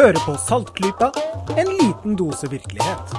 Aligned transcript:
Hører 0.00 0.16
på 0.24 0.32
Saltklypa, 0.40 1.10
en 1.60 1.70
liten 1.76 2.14
dose 2.16 2.48
virkelighet. 2.48 3.10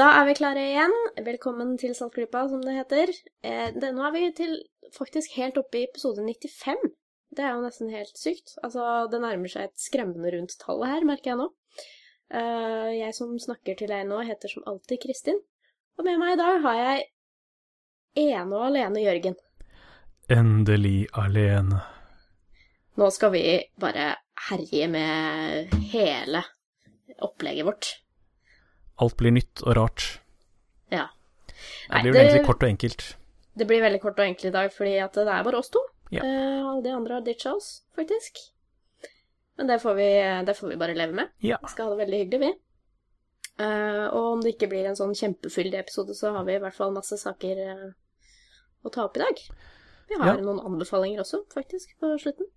Da 0.00 0.06
er 0.16 0.24
vi 0.24 0.36
klare 0.38 0.62
igjen. 0.70 0.94
Velkommen 1.26 1.74
til 1.76 1.92
Saltklypa, 1.98 2.46
som 2.48 2.62
det 2.64 2.78
heter. 2.78 3.12
Eh, 3.44 3.66
det, 3.76 3.90
nå 3.92 4.06
er 4.08 4.14
vi 4.14 4.30
til 4.38 4.56
faktisk 4.96 5.36
helt 5.36 5.60
oppe 5.60 5.82
i 5.82 5.84
episode 5.90 6.24
95. 6.24 6.88
Det 7.36 7.44
er 7.44 7.52
jo 7.52 7.66
nesten 7.66 7.92
helt 7.92 8.16
sykt. 8.16 8.56
Altså, 8.64 9.04
det 9.12 9.20
nærmer 9.26 9.52
seg 9.52 9.68
et 9.68 9.76
skremmende 9.90 10.32
rundt 10.32 10.56
tallet 10.64 10.94
her, 10.94 11.08
merker 11.12 11.34
jeg 11.34 11.42
nå. 11.42 11.52
Eh, 12.32 12.90
jeg 13.02 13.12
som 13.20 13.36
snakker 13.36 13.76
til 13.76 13.92
deg 13.92 14.08
nå, 14.08 14.24
heter 14.24 14.56
som 14.56 14.64
alltid 14.72 15.04
Kristin. 15.04 15.44
Og 16.00 16.08
med 16.08 16.16
meg 16.22 16.38
i 16.38 16.44
dag 16.46 16.64
har 16.64 16.84
jeg 16.86 17.08
ene 18.30 18.56
og 18.56 18.70
alene 18.70 19.04
Jørgen. 19.04 19.36
Endelig 20.32 21.10
alene. 21.12 21.84
Nå 22.96 23.12
skal 23.12 23.36
vi 23.36 23.50
bare 23.76 24.14
herje 24.50 24.88
med 24.92 25.74
hele 25.92 26.42
opplegget 27.22 27.66
vårt. 27.66 27.92
Alt 29.00 29.16
blir 29.20 29.32
nytt 29.36 29.62
og 29.64 29.76
rart. 29.76 30.06
Ja. 30.92 31.08
Det 31.46 32.02
blir 32.02 32.12
jo 32.12 32.20
egentlig 32.20 32.46
kort 32.46 32.62
og 32.62 32.68
enkelt. 32.68 33.04
Det 33.56 33.64
blir 33.68 33.80
veldig 33.84 34.00
kort 34.02 34.18
og 34.20 34.26
enkelt 34.26 34.50
i 34.50 34.54
dag, 34.54 34.72
fordi 34.72 34.98
at 35.00 35.16
det 35.16 35.28
er 35.32 35.44
bare 35.46 35.60
oss 35.60 35.70
to. 35.72 35.80
Ja. 36.12 36.22
Uh, 36.22 36.68
Alle 36.70 36.82
de 36.84 36.92
andre 36.92 37.16
har 37.18 37.24
ditcha 37.24 37.54
oss, 37.56 37.82
faktisk. 37.96 38.38
Men 39.56 39.70
det 39.70 39.80
får, 39.80 39.94
vi, 39.96 40.08
det 40.46 40.54
får 40.58 40.68
vi 40.68 40.76
bare 40.76 40.94
leve 40.96 41.16
med. 41.16 41.32
Ja. 41.40 41.56
Vi 41.62 41.72
skal 41.72 41.88
ha 41.88 41.94
det 41.94 42.02
veldig 42.04 42.18
hyggelig, 42.24 42.40
vi. 42.40 42.52
Uh, 43.56 44.04
og 44.12 44.26
om 44.34 44.42
det 44.44 44.52
ikke 44.52 44.68
blir 44.68 44.84
en 44.84 44.98
sånn 44.98 45.14
kjempefyldig 45.16 45.78
episode, 45.80 46.12
så 46.14 46.34
har 46.34 46.44
vi 46.44 46.58
i 46.58 46.60
hvert 46.60 46.76
fall 46.76 46.92
masse 46.92 47.16
saker 47.16 47.62
uh, 47.64 47.86
å 48.84 48.92
ta 48.92 49.06
opp 49.08 49.16
i 49.16 49.24
dag. 49.24 49.40
Vi 50.10 50.18
har 50.20 50.36
Ja. 50.36 50.44
noen 50.44 50.60
anbefalinger 50.60 51.24
også, 51.24 51.40
faktisk, 51.54 51.96
på 52.00 52.12
slutten. 52.20 52.50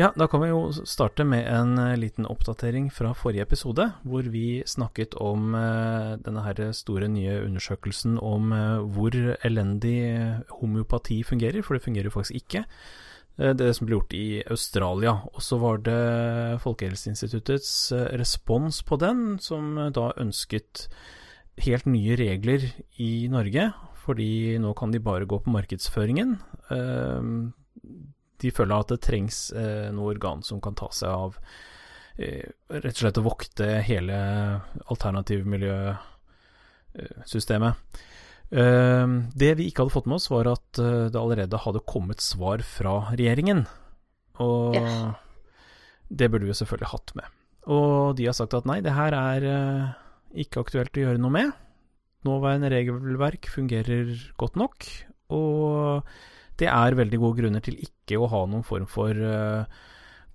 Ja, 0.00 0.08
da 0.16 0.24
kan 0.32 0.40
vi 0.40 0.48
jo 0.48 0.60
starte 0.88 1.26
med 1.28 1.44
en 1.44 1.74
eh, 1.76 1.98
liten 2.00 2.24
oppdatering 2.24 2.86
fra 2.94 3.10
forrige 3.12 3.44
episode, 3.44 3.84
hvor 4.08 4.24
vi 4.32 4.62
snakket 4.64 5.12
om 5.20 5.52
eh, 5.52 6.14
denne 6.24 6.44
her 6.46 6.70
store 6.72 7.10
nye 7.12 7.34
undersøkelsen 7.42 8.16
om 8.16 8.54
eh, 8.56 8.78
hvor 8.94 9.18
elendig 9.44 9.98
homeopati 10.62 11.18
fungerer, 11.26 11.60
for 11.60 11.76
det 11.76 11.84
fungerer 11.84 12.08
jo 12.08 12.14
faktisk 12.16 12.38
ikke. 12.40 12.64
Det 13.40 13.70
som 13.72 13.86
ble 13.88 13.94
gjort 13.94 14.14
i 14.16 14.42
Australia. 14.52 15.12
Og 15.32 15.44
så 15.44 15.56
var 15.60 15.78
det 15.84 16.00
Folkehelseinstituttets 16.64 17.70
eh, 17.96 18.08
respons 18.20 18.80
på 18.84 18.96
den, 19.00 19.38
som 19.40 19.76
da 19.92 20.10
ønsket 20.20 20.86
helt 21.60 21.88
nye 21.88 22.16
regler 22.16 22.64
i 22.96 23.28
Norge, 23.32 23.68
fordi 24.00 24.56
nå 24.60 24.72
kan 24.76 24.92
de 24.96 25.04
bare 25.04 25.28
gå 25.28 25.42
på 25.44 25.52
markedsføringen. 25.52 26.38
De 28.40 28.50
føler 28.54 28.76
at 28.80 28.88
det 28.94 29.00
trengs 29.04 29.50
eh, 29.52 29.90
noe 29.94 30.14
organ 30.14 30.40
som 30.46 30.60
kan 30.64 30.74
ta 30.78 30.88
seg 30.94 31.10
av 31.12 31.36
eh, 32.16 32.46
rett 32.72 32.96
og 32.96 33.02
slett 33.04 33.20
å 33.20 33.26
vokte 33.26 33.66
hele 33.86 34.16
alternativmiljøsystemet. 34.90 37.74
Eh, 38.50 39.06
det 39.38 39.52
vi 39.60 39.68
ikke 39.70 39.84
hadde 39.84 39.94
fått 39.94 40.08
med 40.10 40.16
oss, 40.18 40.30
var 40.32 40.46
at 40.50 40.78
eh, 40.82 41.06
det 41.12 41.20
allerede 41.20 41.60
hadde 41.64 41.84
kommet 41.86 42.20
svar 42.24 42.58
fra 42.66 42.96
regjeringen. 43.14 43.66
Og 44.40 44.74
Ja. 44.78 45.14
det 46.10 46.30
burde 46.30 46.44
vi 46.48 46.52
jo 46.54 46.60
selvfølgelig 46.64 46.92
hatt 46.94 47.14
med. 47.14 47.24
Og 47.70 48.16
de 48.16 48.24
har 48.26 48.32
sagt 48.34 48.54
at 48.56 48.64
nei, 48.66 48.80
det 48.80 48.92
her 48.96 49.12
er 49.14 49.42
eh, 49.44 49.92
ikke 50.46 50.60
aktuelt 50.64 50.96
å 50.96 51.00
gjøre 51.04 51.18
noe 51.20 51.30
med. 51.30 51.52
Nåværende 52.26 52.70
regelverk 52.72 53.46
fungerer 53.48 54.10
godt 54.36 54.56
nok, 54.60 54.84
og 55.32 56.02
det 56.60 56.68
er 56.68 56.98
veldig 56.98 57.20
gode 57.22 57.40
grunner 57.40 57.64
til 57.64 57.78
ikke 57.80 58.18
å 58.20 58.28
ha 58.30 58.42
noen 58.48 58.64
form 58.66 58.86
for 58.90 59.16
eh, 59.16 59.78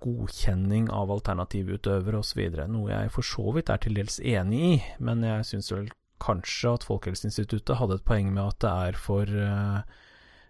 godkjenning 0.03 0.89
av 0.93 1.13
alternativutøvere 1.13 2.21
osv. 2.21 2.41
Noe 2.71 2.89
jeg 2.91 3.11
for 3.13 3.27
så 3.27 3.53
vidt 3.55 3.69
er 3.73 3.83
til 3.83 3.99
dels 3.99 4.17
enig 4.19 4.63
i, 4.65 4.73
men 5.05 5.23
jeg 5.25 5.49
syns 5.51 5.71
vel 5.73 5.91
kanskje 6.23 6.73
at 6.77 6.87
Folkehelseinstituttet 6.87 7.77
hadde 7.77 7.99
et 7.99 8.07
poeng 8.07 8.31
med 8.33 8.43
at 8.45 8.59
det 8.63 8.73
er 8.89 8.99
for 8.99 9.29
eh, 9.29 9.79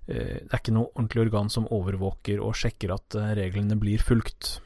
eh, 0.07 0.39
Det 0.45 0.53
er 0.53 0.61
ikke 0.61 0.77
noe 0.77 0.91
ordentlig 0.93 1.25
organ 1.27 1.51
som 1.51 1.67
overvåker 1.73 2.39
og 2.43 2.55
sjekker 2.57 2.95
at 2.95 3.19
reglene 3.37 3.77
blir 3.81 4.03
fulgt. 4.03 4.59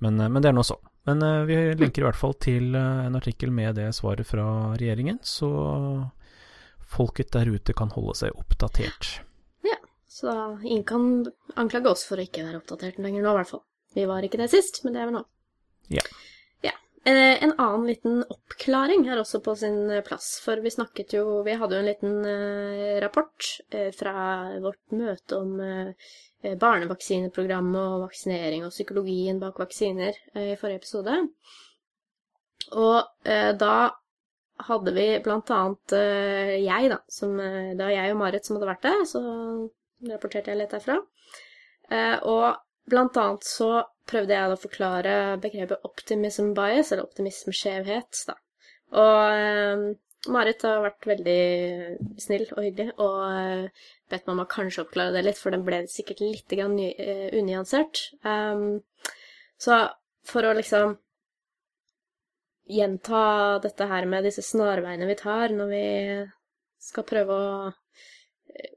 Men, 0.00 0.18
men 0.18 0.40
det 0.40 0.50
er 0.50 0.56
nå 0.56 0.64
så. 0.66 0.78
Men 1.04 1.20
vi 1.44 1.56
lenker 1.76 2.00
i 2.00 2.06
hvert 2.06 2.16
fall 2.16 2.32
til 2.40 2.72
en 2.78 3.16
artikkel 3.18 3.50
med 3.52 3.76
det 3.76 3.90
svaret 3.92 4.24
fra 4.24 4.46
regjeringen, 4.72 5.18
så 5.20 5.50
folket 6.80 7.34
der 7.34 7.50
ute 7.52 7.76
kan 7.76 7.92
holde 7.92 8.16
seg 8.22 8.40
oppdatert. 8.40 9.18
Så 10.14 10.30
ingen 10.62 10.84
kan 10.86 11.06
anklage 11.58 11.90
oss 11.90 12.04
for 12.06 12.20
å 12.20 12.24
ikke 12.24 12.44
være 12.46 12.60
oppdatert 12.60 13.00
lenger 13.02 13.24
nå, 13.24 13.32
i 13.32 13.38
hvert 13.40 13.50
fall. 13.50 13.64
Vi 13.96 14.04
var 14.06 14.22
ikke 14.22 14.38
det 14.38 14.52
sist, 14.52 14.84
men 14.84 14.94
det 14.94 15.02
er 15.02 15.08
vi 15.10 15.14
nå. 15.16 15.22
Ja. 15.90 16.04
Ja. 16.62 16.74
Eh, 17.02 17.42
En 17.42 17.56
annen 17.58 17.88
liten 17.90 18.20
oppklaring 18.22 19.08
er 19.10 19.18
også 19.18 19.42
på 19.42 19.56
sin 19.58 19.90
plass, 20.06 20.36
for 20.44 20.62
vi 20.62 20.70
snakket 20.70 21.16
jo 21.18 21.42
Vi 21.46 21.56
hadde 21.58 21.76
jo 21.76 21.82
en 21.82 21.90
liten 21.90 22.14
eh, 22.30 23.00
rapport 23.02 23.48
eh, 23.74 23.90
fra 23.94 24.14
vårt 24.62 24.94
møte 24.94 25.40
om 25.40 25.58
barnevaksineprogrammet 26.44 27.80
og 27.80 28.02
vaksinering 28.04 28.66
og 28.66 28.72
psykologien 28.74 29.38
bak 29.40 29.56
vaksiner 29.62 30.18
i 30.36 30.58
forrige 30.60 30.82
episode. 30.82 31.14
Og 32.76 33.30
da 33.62 33.76
hadde 34.68 34.92
vi 34.92 35.06
blant 35.24 35.48
annet 35.56 35.94
jeg, 36.60 36.90
da, 36.92 36.98
som 37.08 37.32
Det 37.40 37.80
var 37.80 37.94
jeg 37.94 38.12
og 38.12 38.20
Marit 38.20 38.44
som 38.44 38.58
hadde 38.58 38.68
vært 38.74 38.84
der, 38.84 39.06
så 39.08 39.22
rapporterte 40.10 40.52
jeg 40.52 40.60
litt 40.60 40.74
derfra. 40.74 40.98
Eh, 41.90 42.16
og 42.28 42.56
blant 42.90 43.18
annet 43.20 43.46
så 43.48 43.70
prøvde 44.08 44.36
jeg 44.36 44.52
å 44.52 44.60
forklare 44.60 45.18
begrepet 45.42 45.84
optimism 45.88 46.52
bias, 46.56 46.92
eller 46.92 47.06
optimismeskjevhet, 47.08 48.24
da. 48.28 48.38
Og 48.94 49.20
eh, 49.34 49.84
Marit 50.34 50.62
har 50.64 50.80
vært 50.80 51.04
veldig 51.08 51.40
snill 52.20 52.46
og 52.54 52.62
hyggelig, 52.64 52.94
og 53.04 53.18
eh, 53.28 53.88
bedt 54.12 54.28
mamma 54.30 54.46
kanskje 54.48 54.84
oppklare 54.84 55.12
det 55.16 55.24
litt, 55.26 55.40
for 55.40 55.52
den 55.52 55.64
ble 55.66 55.82
sikkert 55.90 56.22
litt 56.24 56.54
unyansert. 56.54 58.06
Så 59.64 59.80
for 60.24 60.48
å 60.48 60.54
liksom 60.56 60.96
gjenta 62.64 63.58
dette 63.60 63.86
her 63.90 64.06
med 64.08 64.24
disse 64.24 64.44
snarveiene 64.44 65.08
vi 65.08 65.16
tar 65.20 65.52
når 65.52 65.68
vi 65.68 65.86
skal 66.80 67.04
prøve 67.08 67.36
å 67.36 67.48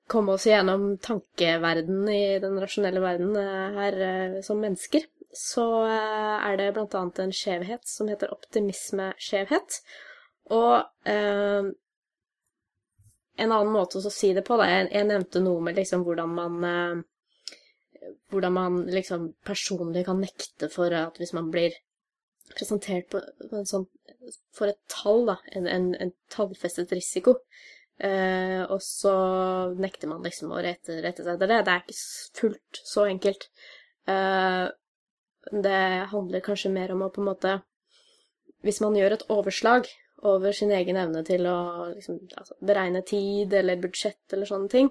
komme 0.08 0.34
oss 0.38 0.48
gjennom 0.48 0.90
tankeverdenen 1.04 2.10
i 2.10 2.40
den 2.44 2.58
rasjonelle 2.62 3.02
verden 3.04 3.36
eh, 3.40 3.78
her 3.78 4.00
eh, 4.08 4.38
som 4.46 4.62
mennesker, 4.64 5.06
så 5.36 5.66
eh, 5.86 6.48
er 6.50 6.58
det 6.60 6.70
annet 6.78 7.20
en 7.24 7.36
skjevhet 7.36 7.84
som 7.88 8.10
heter 8.12 8.32
optimismeskjevhet. 8.34 9.82
Og 10.56 11.10
eh, 11.10 11.70
en 13.38 13.54
annen 13.54 13.74
måte 13.74 14.00
å 14.00 14.14
si 14.14 14.32
det 14.34 14.46
på, 14.48 14.58
da, 14.58 14.70
jeg, 14.72 15.10
nevnte 15.12 15.44
noe 15.44 15.62
med 15.68 15.78
liksom 15.78 16.06
hvordan 16.08 16.34
man 16.40 16.68
eh, 16.72 17.06
hvordan 18.32 18.54
man 18.54 18.80
liksom 18.92 19.32
personlig 19.46 20.06
kan 20.08 20.22
nekte 20.24 20.70
for 20.72 20.94
at 20.96 21.18
hvis 21.20 21.34
man 21.36 21.50
blir 21.52 21.76
presentert 22.56 23.10
på 23.12 23.20
en 23.52 23.68
sånn 23.68 23.88
for 24.56 24.72
et 24.72 24.80
tall, 24.92 25.26
da, 25.28 25.38
en, 25.56 25.68
en, 25.72 25.92
en 26.02 26.12
tallfestet 26.34 26.92
risiko, 26.96 27.38
eh, 28.00 28.64
og 28.66 28.82
så 28.84 29.14
nekter 29.78 30.12
man 30.12 30.26
liksom 30.26 30.52
å 30.54 30.62
rette, 30.64 31.00
rette 31.04 31.24
seg 31.24 31.36
etter 31.36 31.52
det. 31.52 31.62
Det 31.66 31.74
er 31.74 31.86
ikke 31.86 32.42
fullt 32.42 32.82
så 32.94 33.08
enkelt. 33.10 33.48
Eh, 34.08 34.66
det 35.64 36.10
handler 36.12 36.44
kanskje 36.44 36.74
mer 36.74 36.92
om 36.92 37.06
å 37.06 37.14
på 37.14 37.22
en 37.24 37.30
måte 37.30 37.52
Hvis 38.66 38.82
man 38.84 38.96
gjør 38.98 39.14
et 39.14 39.26
overslag 39.32 39.86
over 40.28 40.52
sin 40.52 40.72
egen 40.74 40.98
evne 40.98 41.22
til 41.24 41.46
å 41.46 41.58
liksom, 41.92 42.18
altså, 42.40 42.56
beregne 42.66 43.04
tid 43.06 43.54
eller 43.54 43.78
budsjett 43.80 44.34
eller 44.34 44.50
sånne 44.50 44.72
ting, 44.72 44.90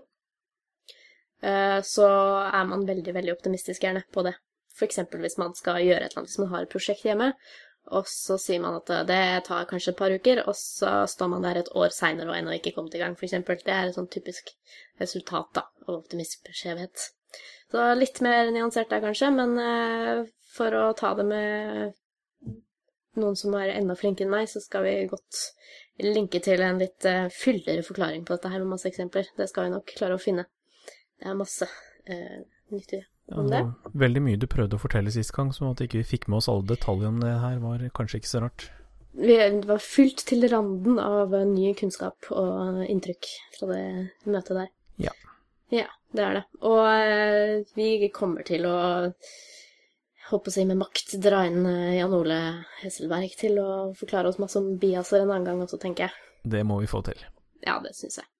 eh, 1.42 1.80
så 1.82 2.06
er 2.46 2.68
man 2.70 2.86
veldig, 2.86 3.14
veldig 3.16 3.34
optimistisk 3.34 3.82
gjerne 3.82 4.04
på 4.14 4.22
det. 4.22 4.36
Eksempel 4.86 5.24
hvis 5.24 5.38
man 5.40 5.54
skal 5.56 5.80
gjøre 5.82 6.06
et 6.06 6.12
eller 6.12 6.22
annet, 6.22 6.30
hvis 6.30 6.42
man 6.44 6.52
har 6.52 6.62
et 6.62 6.72
prosjekt 6.72 7.04
hjemme, 7.08 7.32
og 7.94 8.08
så 8.10 8.34
sier 8.40 8.62
man 8.62 8.78
at 8.80 8.90
det 9.06 9.20
tar 9.46 9.68
kanskje 9.70 9.92
et 9.92 9.98
par 9.98 10.10
uker, 10.10 10.42
og 10.50 10.56
så 10.58 11.04
står 11.10 11.30
man 11.30 11.44
der 11.46 11.60
et 11.60 11.70
år 11.78 11.92
seinere 11.94 12.32
og 12.32 12.38
ennå 12.38 12.56
ikke 12.56 12.72
kommet 12.74 12.96
i 12.98 13.02
gang, 13.02 13.14
eksempel. 13.14 13.60
Det 13.62 13.74
er 13.74 13.90
et 13.90 13.98
sånn 13.98 14.10
typisk 14.10 14.50
resultat 15.02 15.52
da, 15.54 15.66
av 15.86 16.00
optimismeskjevhet. 16.00 17.06
Så 17.70 17.86
litt 17.98 18.20
mer 18.26 18.50
nyansert 18.54 18.90
der, 18.90 19.04
kanskje, 19.04 19.30
men 19.34 19.54
eh, 19.62 20.26
for 20.56 20.74
å 20.74 20.84
ta 20.98 21.12
det 21.18 21.26
med 21.30 21.94
noen 23.20 23.38
som 23.38 23.54
er 23.58 23.74
enda 23.76 23.96
flinkere 23.98 24.26
enn 24.26 24.34
meg, 24.34 24.50
så 24.50 24.62
skal 24.62 24.86
vi 24.86 24.96
godt 25.10 25.42
linke 26.02 26.42
til 26.44 26.62
en 26.62 26.82
litt 26.82 27.06
eh, 27.08 27.30
fyldigere 27.32 27.86
forklaring 27.86 28.26
på 28.26 28.36
dette 28.36 28.52
her 28.52 28.62
med 28.62 28.74
masse 28.74 28.90
eksempler. 28.90 29.30
Det 29.38 29.48
skal 29.50 29.68
vi 29.68 29.76
nok 29.78 29.94
klare 29.94 30.18
å 30.18 30.22
finne. 30.22 30.48
Det 31.16 31.30
er 31.30 31.38
masse 31.38 31.64
uh, 31.64 32.40
nyttig 32.74 33.06
om 33.34 33.48
det 33.50 33.62
veldig 33.98 34.22
mye 34.22 34.38
du 34.38 34.46
prøvde 34.50 34.78
å 34.78 34.82
fortelle 34.82 35.10
sist 35.14 35.34
gang, 35.34 35.52
som 35.54 35.72
at 35.72 35.82
ikke 35.82 36.00
vi 36.02 36.10
fikk 36.14 36.28
med 36.30 36.38
oss 36.38 36.50
alle 36.52 36.66
detaljer 36.68 37.10
om 37.10 37.20
det 37.22 37.32
her, 37.42 37.58
var 37.62 37.82
kanskje 37.96 38.20
ikke 38.22 38.32
så 38.32 38.42
rart. 38.46 38.68
Vi 39.16 39.36
var 39.66 39.80
fylt 39.80 40.26
til 40.28 40.44
randen 40.52 41.00
av 41.00 41.32
ny 41.48 41.72
kunnskap 41.78 42.28
og 42.30 42.82
inntrykk 42.84 43.30
fra 43.56 43.70
det 43.72 43.84
møtet 44.28 44.58
der. 44.60 44.72
Ja, 45.72 45.88
det 46.14 46.22
er 46.22 46.38
det. 46.38 46.44
Og 46.62 46.82
eh, 46.86 47.64
vi 47.74 48.10
kommer 48.14 48.46
til 48.46 48.68
å 48.68 48.76
håper 50.30 50.50
å 50.50 50.54
si 50.54 50.64
med 50.66 50.78
makt 50.80 51.16
dra 51.22 51.44
inn 51.46 51.66
eh, 51.66 51.96
Jan 51.98 52.14
Ole 52.14 52.38
Hesselberg 52.82 53.34
til 53.38 53.58
å 53.62 53.68
forklare 53.98 54.30
oss 54.30 54.40
masse 54.42 54.58
om 54.60 54.76
biaser 54.82 55.22
en 55.22 55.32
annen 55.32 55.48
gang 55.50 55.62
også, 55.64 55.80
tenker 55.82 56.08
jeg. 56.08 56.14
Det 56.46 56.62
må 56.66 56.80
vi 56.82 56.90
få 56.90 57.02
til. 57.06 57.18
Ja, 57.66 57.80
det 57.82 57.96
syns 57.98 58.20
jeg. 58.22 58.30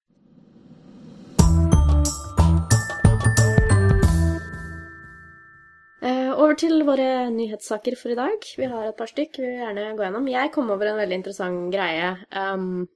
Over 6.37 6.55
til 6.59 6.83
våre 6.87 7.27
nyhetssaker 7.33 7.97
for 7.99 8.13
i 8.13 8.19
dag. 8.19 8.45
Vi 8.59 8.69
har 8.69 8.87
et 8.87 8.97
par 8.97 9.09
stykk 9.09 9.39
vi 9.41 9.47
vil 9.49 9.59
gjerne 9.63 9.89
gå 9.97 10.05
gjennom. 10.05 10.29
Jeg 10.31 10.53
kom 10.55 10.71
over 10.73 10.91
en 10.91 11.01
veldig 11.01 11.19
interessant 11.21 11.67
greie. 11.73 12.13
Um, 12.31 12.87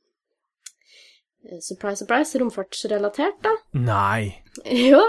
surprise, 1.60 2.02
surprise, 2.04 2.40
romfartsrelatert, 2.42 3.42
da. 3.46 3.56
Nei! 3.74 4.42
Jo. 4.92 5.02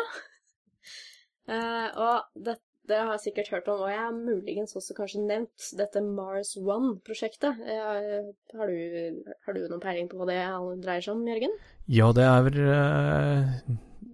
Uh, 1.50 1.88
og 1.99 2.44
det, 2.46 2.54
dere 2.88 3.08
har 3.10 3.19
sikkert 3.20 3.50
hørt 3.52 3.69
om, 3.69 3.82
og 3.82 3.90
jeg 3.90 3.99
har 3.99 4.14
muligens 4.14 4.76
også 4.78 4.94
kanskje 4.96 5.25
nevnt 5.26 5.66
dette 5.78 6.00
Mars 6.04 6.54
One-prosjektet. 6.56 7.58
Uh, 7.58 8.32
har, 8.58 8.70
du, 8.70 9.22
har 9.46 9.56
du 9.56 9.64
noen 9.66 9.82
peiling 9.82 10.10
på 10.10 10.20
hva 10.20 10.28
det 10.31 10.40
dreier 10.84 11.04
seg 11.04 11.16
om, 11.16 11.25
Jørgen? 11.28 11.56
Ja, 11.90 12.12
det 12.14 12.25
er 12.25 12.44
vel 12.46 12.58
eh, 12.62 13.54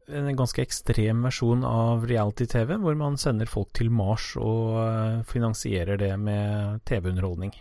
en 0.09 0.37
ganske 0.37 0.63
ekstrem 0.63 1.23
versjon 1.27 1.65
av 1.67 2.07
reality-TV, 2.09 2.77
hvor 2.83 2.97
man 2.99 3.19
sender 3.21 3.51
folk 3.51 3.73
til 3.77 3.91
Mars 3.93 4.31
og 4.41 4.79
eh, 4.83 5.19
finansierer 5.29 6.01
det 6.01 6.13
med 6.21 6.81
TV-underholdning. 6.89 7.53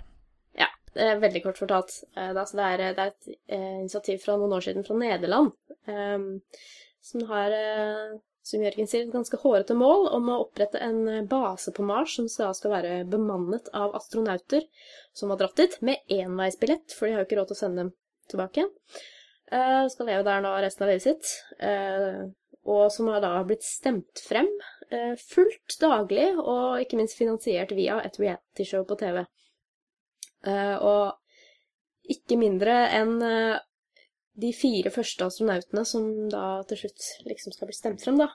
Ja, 0.57 0.69
det 0.95 1.09
er 1.09 1.21
veldig 1.23 1.43
kort 1.45 1.59
fortalt. 1.59 1.99
Eh, 2.15 2.31
det, 2.37 2.45
er, 2.63 2.85
et 3.07 3.29
eh, 3.29 3.75
initiativ 3.83 4.23
fra 4.23 4.37
noen 4.39 4.55
år 4.57 4.65
siden 4.67 4.87
fra 4.87 4.97
Nederland, 4.99 5.53
eh, 5.89 6.63
som 7.11 7.27
har 7.31 7.53
som 8.47 8.63
Jørgen 8.63 8.87
sier, 8.87 9.03
et 9.03 9.11
ganske 9.11 9.37
hårete 9.41 9.75
mål 9.75 10.05
om 10.15 10.29
å 10.31 10.37
opprette 10.45 10.79
en 10.79 11.27
base 11.27 11.73
på 11.75 11.83
Mars 11.83 12.13
som 12.15 12.29
skal 12.31 12.71
være 12.71 13.01
bemannet 13.11 13.67
av 13.75 13.95
astronauter 13.97 14.63
som 15.17 15.33
har 15.33 15.41
dratt 15.41 15.59
dit, 15.59 15.75
med 15.83 15.99
enveisbillett, 16.07 16.95
for 16.95 17.07
de 17.07 17.15
har 17.15 17.23
jo 17.23 17.27
ikke 17.27 17.39
råd 17.41 17.51
til 17.51 17.57
å 17.57 17.59
sende 17.59 17.83
dem 17.83 17.91
tilbake 18.31 18.61
igjen. 18.61 18.71
Uh, 19.47 19.85
skal 19.91 20.09
leve 20.09 20.25
der 20.27 20.41
nå 20.43 20.51
resten 20.59 20.83
av 20.83 20.91
livet 20.91 21.05
sitt. 21.05 21.29
Uh, 21.61 22.27
og 22.67 22.89
som 22.91 23.07
har 23.13 23.21
da 23.23 23.31
blitt 23.47 23.63
stemt 23.63 24.19
frem 24.25 24.49
uh, 24.91 25.13
fullt 25.21 25.77
daglig, 25.79 26.33
og 26.41 26.81
ikke 26.83 26.99
minst 26.99 27.19
finansiert 27.19 27.71
via 27.77 28.01
et 28.03 28.19
realityshow 28.19 28.83
på 28.87 28.99
TV. 28.99 29.23
og 30.47 31.17
ikke 32.07 32.37
mindre 32.39 32.73
enn 32.95 33.17
de 34.37 34.51
fire 34.53 34.91
første 34.93 35.25
astronautene 35.25 35.81
som 35.89 36.03
da 36.29 36.61
til 36.69 36.77
slutt 36.83 37.05
liksom 37.25 37.55
skal 37.55 37.69
bli 37.69 37.73
stemt 37.73 38.03
frem, 38.05 38.19
da, 38.21 38.27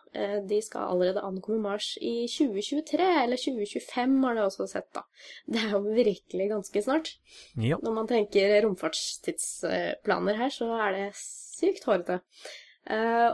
de 0.51 0.59
skal 0.67 0.91
allerede 0.91 1.23
ankomme 1.23 1.63
Mars 1.63 1.93
i 2.03 2.27
2023, 2.27 3.07
eller 3.23 3.39
2025 3.39 4.17
har 4.27 4.35
de 4.35 4.43
også 4.43 4.67
sett, 4.73 4.89
da. 4.97 5.05
Det 5.47 5.63
er 5.63 5.77
jo 5.77 5.83
virkelig 5.87 6.49
ganske 6.51 6.83
snart. 6.83 7.13
Ja. 7.55 7.79
Når 7.79 7.95
man 8.01 8.11
tenker 8.11 8.57
romfartstidsplaner 8.65 10.41
her, 10.43 10.51
så 10.51 10.73
er 10.89 10.97
det 10.97 11.07
sykt 11.21 11.87
hårete. 11.87 12.19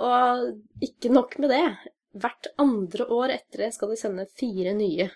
Og 0.04 0.84
ikke 0.84 1.14
nok 1.14 1.38
med 1.40 1.54
det. 1.56 1.64
Hvert 2.20 2.50
andre 2.60 3.08
år 3.16 3.32
etter 3.38 3.64
det 3.64 3.72
skal 3.76 3.94
de 3.94 3.98
sende 4.00 4.28
fire 4.36 4.76
nye 4.76 5.08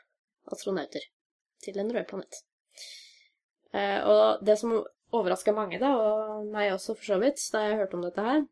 astronauter 0.52 1.04
til 1.64 1.76
en 1.84 1.92
rød 1.92 2.08
planet. 2.08 2.40
Og 4.08 4.40
det 4.44 4.56
som 4.60 4.74
overraska 5.12 5.52
mange, 5.56 5.78
da, 5.82 5.92
og 5.92 6.48
meg 6.52 6.72
også 6.72 6.96
for 6.96 7.12
så 7.12 7.20
vidt, 7.22 7.42
da 7.52 7.66
jeg 7.66 7.78
hørte 7.82 7.98
om 7.98 8.04
dette 8.06 8.26
her, 8.26 8.42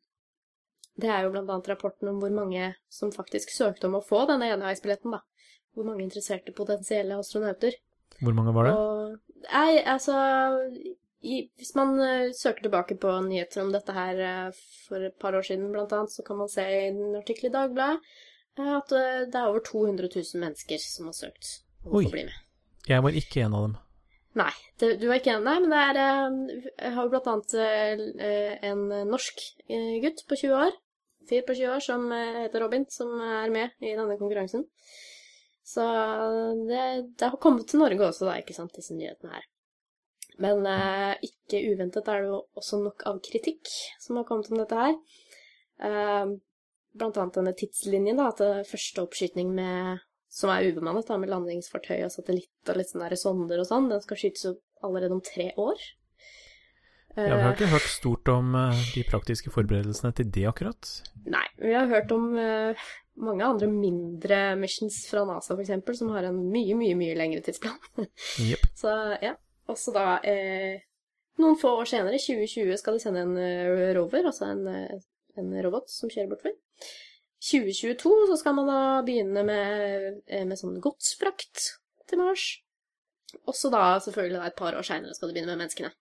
det 1.00 1.10
er 1.10 1.24
jo 1.24 1.32
annet 1.40 1.68
rapporten 1.70 2.10
om 2.10 2.20
hvor 2.20 2.32
mange 2.34 2.72
som 2.92 3.12
faktisk 3.14 3.52
søkte 3.54 3.88
om 3.88 3.98
å 3.98 4.04
få 4.04 4.26
denne 4.28 4.50
eneveisbilletten, 4.52 5.14
da. 5.16 5.22
Hvor 5.76 5.86
mange 5.86 6.02
interesserte 6.02 6.52
potensielle 6.52 7.16
astronauter. 7.20 7.76
Hvor 8.20 8.34
mange 8.36 8.52
var 8.56 8.66
det? 8.66 8.72
Og, 8.74 9.36
nei, 9.46 9.78
altså 9.86 10.16
i, 11.20 11.44
Hvis 11.60 11.74
man 11.78 11.94
uh, 12.00 12.32
søker 12.36 12.66
tilbake 12.66 12.96
på 13.00 13.12
nyheter 13.24 13.62
om 13.62 13.70
dette 13.72 13.94
her 13.94 14.20
uh, 14.50 14.60
for 14.88 15.06
et 15.06 15.16
par 15.20 15.36
år 15.38 15.46
siden, 15.46 15.70
blant 15.72 15.92
annet, 15.94 16.12
så 16.12 16.24
kan 16.26 16.40
man 16.40 16.50
se 16.50 16.64
i 16.64 16.88
en 16.88 17.20
artikkel 17.20 17.48
i 17.48 17.54
Dagbladet 17.54 18.00
uh, 18.58 18.72
at 18.80 18.92
det 18.92 19.36
er 19.36 19.46
over 19.46 19.62
200 19.64 20.10
000 20.10 20.42
mennesker 20.42 20.82
som 20.82 21.08
har 21.08 21.16
søkt 21.16 21.60
om 21.84 21.94
å 21.94 22.02
få 22.02 22.16
bli 22.16 22.26
med. 22.28 22.40
Jeg 22.88 23.04
var 23.04 23.16
ikke 23.22 23.44
en 23.46 23.56
av 23.56 23.68
dem. 23.68 23.78
Nei, 24.38 24.52
det, 24.78 24.92
du 25.00 25.08
er 25.08 25.18
ikke 25.18 25.32
enig? 25.34 25.42
Nei, 25.48 25.56
men 25.64 25.72
det 25.72 25.78
er 25.82 25.96
Jeg 26.84 26.92
har 26.94 27.06
jo 27.06 27.10
blant 27.10 27.30
annet 27.32 27.54
eh, 27.58 28.52
en 28.68 28.84
norsk 29.10 29.40
eh, 29.66 29.96
gutt 30.04 30.22
på 30.30 30.38
20 30.38 30.54
år, 30.54 30.76
fyr 31.26 31.42
på 31.48 31.56
20 31.58 31.72
år, 31.74 31.82
som 31.82 32.04
eh, 32.14 32.44
heter 32.44 32.62
Robin, 32.62 32.86
som 32.94 33.10
er 33.26 33.50
med 33.50 33.74
i 33.82 33.96
denne 33.96 34.18
konkurransen. 34.20 34.68
Så 35.66 35.82
det, 36.68 36.84
det 37.18 37.30
har 37.32 37.42
kommet 37.42 37.66
til 37.70 37.82
Norge 37.82 38.06
også, 38.06 38.28
da, 38.28 38.36
ikke 38.38 38.54
sant, 38.54 38.74
disse 38.78 38.94
nyhetene 38.94 39.34
her. 39.34 39.48
Men 40.40 40.62
eh, 40.68 41.26
ikke 41.26 41.64
uventet 41.74 42.06
er 42.06 42.22
det 42.22 42.30
jo 42.30 42.38
også 42.60 42.78
nok 42.84 43.02
av 43.10 43.18
kritikk 43.26 43.66
som 43.98 44.20
har 44.20 44.28
kommet 44.30 44.52
om 44.52 44.62
dette 44.62 44.78
her. 44.78 44.94
Eh, 45.90 46.36
blant 47.00 47.18
annet 47.18 47.40
denne 47.40 47.56
tidslinjen, 47.58 48.22
da, 48.22 48.30
at 48.30 48.70
første 48.70 49.02
oppskyting 49.02 49.50
med 49.58 50.06
som 50.30 50.52
er 50.52 50.68
ubemannet, 50.70 51.08
da, 51.08 51.18
med 51.18 51.32
landingsfartøy 51.32 52.04
og 52.06 52.12
satellitt 52.14 52.70
og 52.70 52.78
litt 52.78 52.92
sånne 52.92 53.08
der 53.10 53.18
sonder 53.18 53.62
og 53.62 53.66
sånn, 53.68 53.88
den 53.90 54.02
skal 54.04 54.20
skytes 54.20 54.46
opp 54.52 54.86
allerede 54.86 55.16
om 55.16 55.24
tre 55.24 55.50
år. 55.60 55.82
Ja, 57.18 57.34
vi 57.34 57.42
har 57.42 57.56
ikke 57.56 57.72
hørt 57.72 57.88
stort 57.90 58.28
om 58.30 58.54
eh, 58.54 58.82
de 58.94 59.02
praktiske 59.08 59.50
forberedelsene 59.50 60.12
til 60.14 60.28
det, 60.30 60.44
akkurat. 60.46 60.90
Nei, 61.26 61.42
vi 61.58 61.74
har 61.74 61.90
hørt 61.90 62.12
om 62.14 62.28
eh, 62.38 62.84
mange 63.20 63.44
andre 63.44 63.66
mindre 63.70 64.38
missions 64.60 65.02
fra 65.10 65.24
NASA, 65.26 65.56
eksempel, 65.58 65.98
som 65.98 66.12
har 66.14 66.28
en 66.28 66.38
mye, 66.52 66.76
mye, 66.78 66.94
mye 66.98 67.16
lengre 67.18 67.42
tidsplan. 67.44 67.80
Yep. 68.46 68.70
Så 68.82 68.94
ja. 69.24 69.34
Også 69.70 69.92
da 69.94 70.16
eh, 70.26 70.80
Noen 71.40 71.58
få 71.60 71.70
år 71.80 71.88
senere, 71.88 72.18
2020, 72.20 72.74
skal 72.80 72.96
de 72.96 73.02
sende 73.02 73.22
en 73.24 73.36
eh, 73.40 73.92
rover, 73.96 74.26
altså 74.28 74.50
en, 74.50 74.66
eh, 74.68 74.98
en 75.40 75.52
robot 75.64 75.88
som 75.90 76.10
kjører 76.10 76.30
bortover. 76.32 76.56
2022 77.40 78.26
så 78.28 78.36
skal 78.36 78.56
man 78.58 78.68
da 78.68 78.80
begynne 79.06 79.44
med, 79.48 80.20
eh, 80.28 80.44
med 80.44 80.60
sånn 80.60 80.80
godsfrakt 80.84 81.70
til 82.10 82.20
Mars. 82.20 82.50
Også 83.48 83.70
da, 83.72 83.98
selvfølgelig 84.02 84.38
da, 84.38 84.46
et 84.50 84.58
par 84.58 84.76
år 84.76 84.86
seinere 84.86 85.14
skal 85.16 85.30
de 85.30 85.36
begynne 85.38 85.54
med 85.54 85.62
menneskene. 85.62 85.92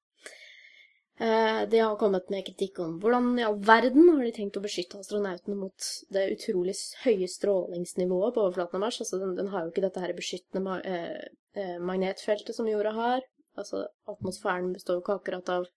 Eh, 1.19 1.65
De 1.69 1.79
har 1.79 1.97
kommet 1.99 2.29
med 2.31 2.45
kritikk 2.47 2.79
om 2.79 2.99
hvordan 2.99 3.33
i 3.39 3.43
all 3.43 3.57
verden 3.59 4.07
har 4.09 4.23
de 4.23 4.31
tenkt 4.35 4.59
å 4.59 4.63
beskytte 4.63 4.99
astronautene 4.99 5.57
mot 5.59 5.89
det 6.15 6.29
utrolig 6.35 6.75
høye 7.03 7.27
strålingsnivået 7.27 8.35
på 8.35 8.45
overflaten 8.45 8.79
av 8.79 8.85
Mars. 8.85 9.01
Altså, 9.03 9.19
den, 9.19 9.35
den 9.39 9.51
har 9.53 9.65
jo 9.65 9.73
ikke 9.73 9.83
dette 9.83 10.03
her 10.03 10.15
beskyttende 10.17 10.63
ma 10.63 10.79
eh, 10.79 11.27
eh, 11.59 11.75
magnetfeltet 11.79 12.55
som 12.55 12.67
jorda 12.71 12.95
har. 12.95 13.27
Altså, 13.59 13.83
atmosfæren 14.07 14.71
består 14.73 14.97
jo 14.97 15.03
ikke 15.03 15.17
akkurat 15.19 15.49
av 15.51 15.67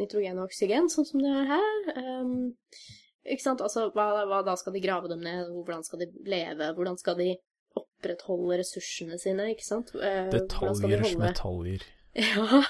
nitrogen 0.00 0.42
og 0.42 0.50
oksygen, 0.50 0.90
sånn 0.92 1.08
som 1.08 1.22
det 1.24 1.32
er 1.40 1.48
her. 1.54 1.78
Ehm, 1.96 2.36
ikke 3.24 3.44
sant? 3.44 3.62
Altså, 3.64 3.88
hva, 3.94 4.24
hva 4.28 4.42
da 4.46 4.54
skal 4.58 4.74
de 4.76 4.82
grave 4.84 5.10
dem 5.10 5.22
ned? 5.24 5.50
Hvordan 5.54 5.84
skal 5.86 6.02
de 6.02 6.08
leve? 6.26 6.72
Hvordan 6.76 6.98
skal 6.98 7.18
de 7.20 7.28
opprettholde 7.78 8.58
ressursene 8.60 9.18
sine, 9.20 9.50
ikke 9.54 9.66
sant? 9.66 9.94
Eh, 9.94 10.26
hvordan 10.32 10.74
skal 10.76 10.90
de 10.90 10.98
Detaljers 10.98 11.12
holde- 11.12 11.28
metaljer. 11.28 11.86
ja. 12.20 12.62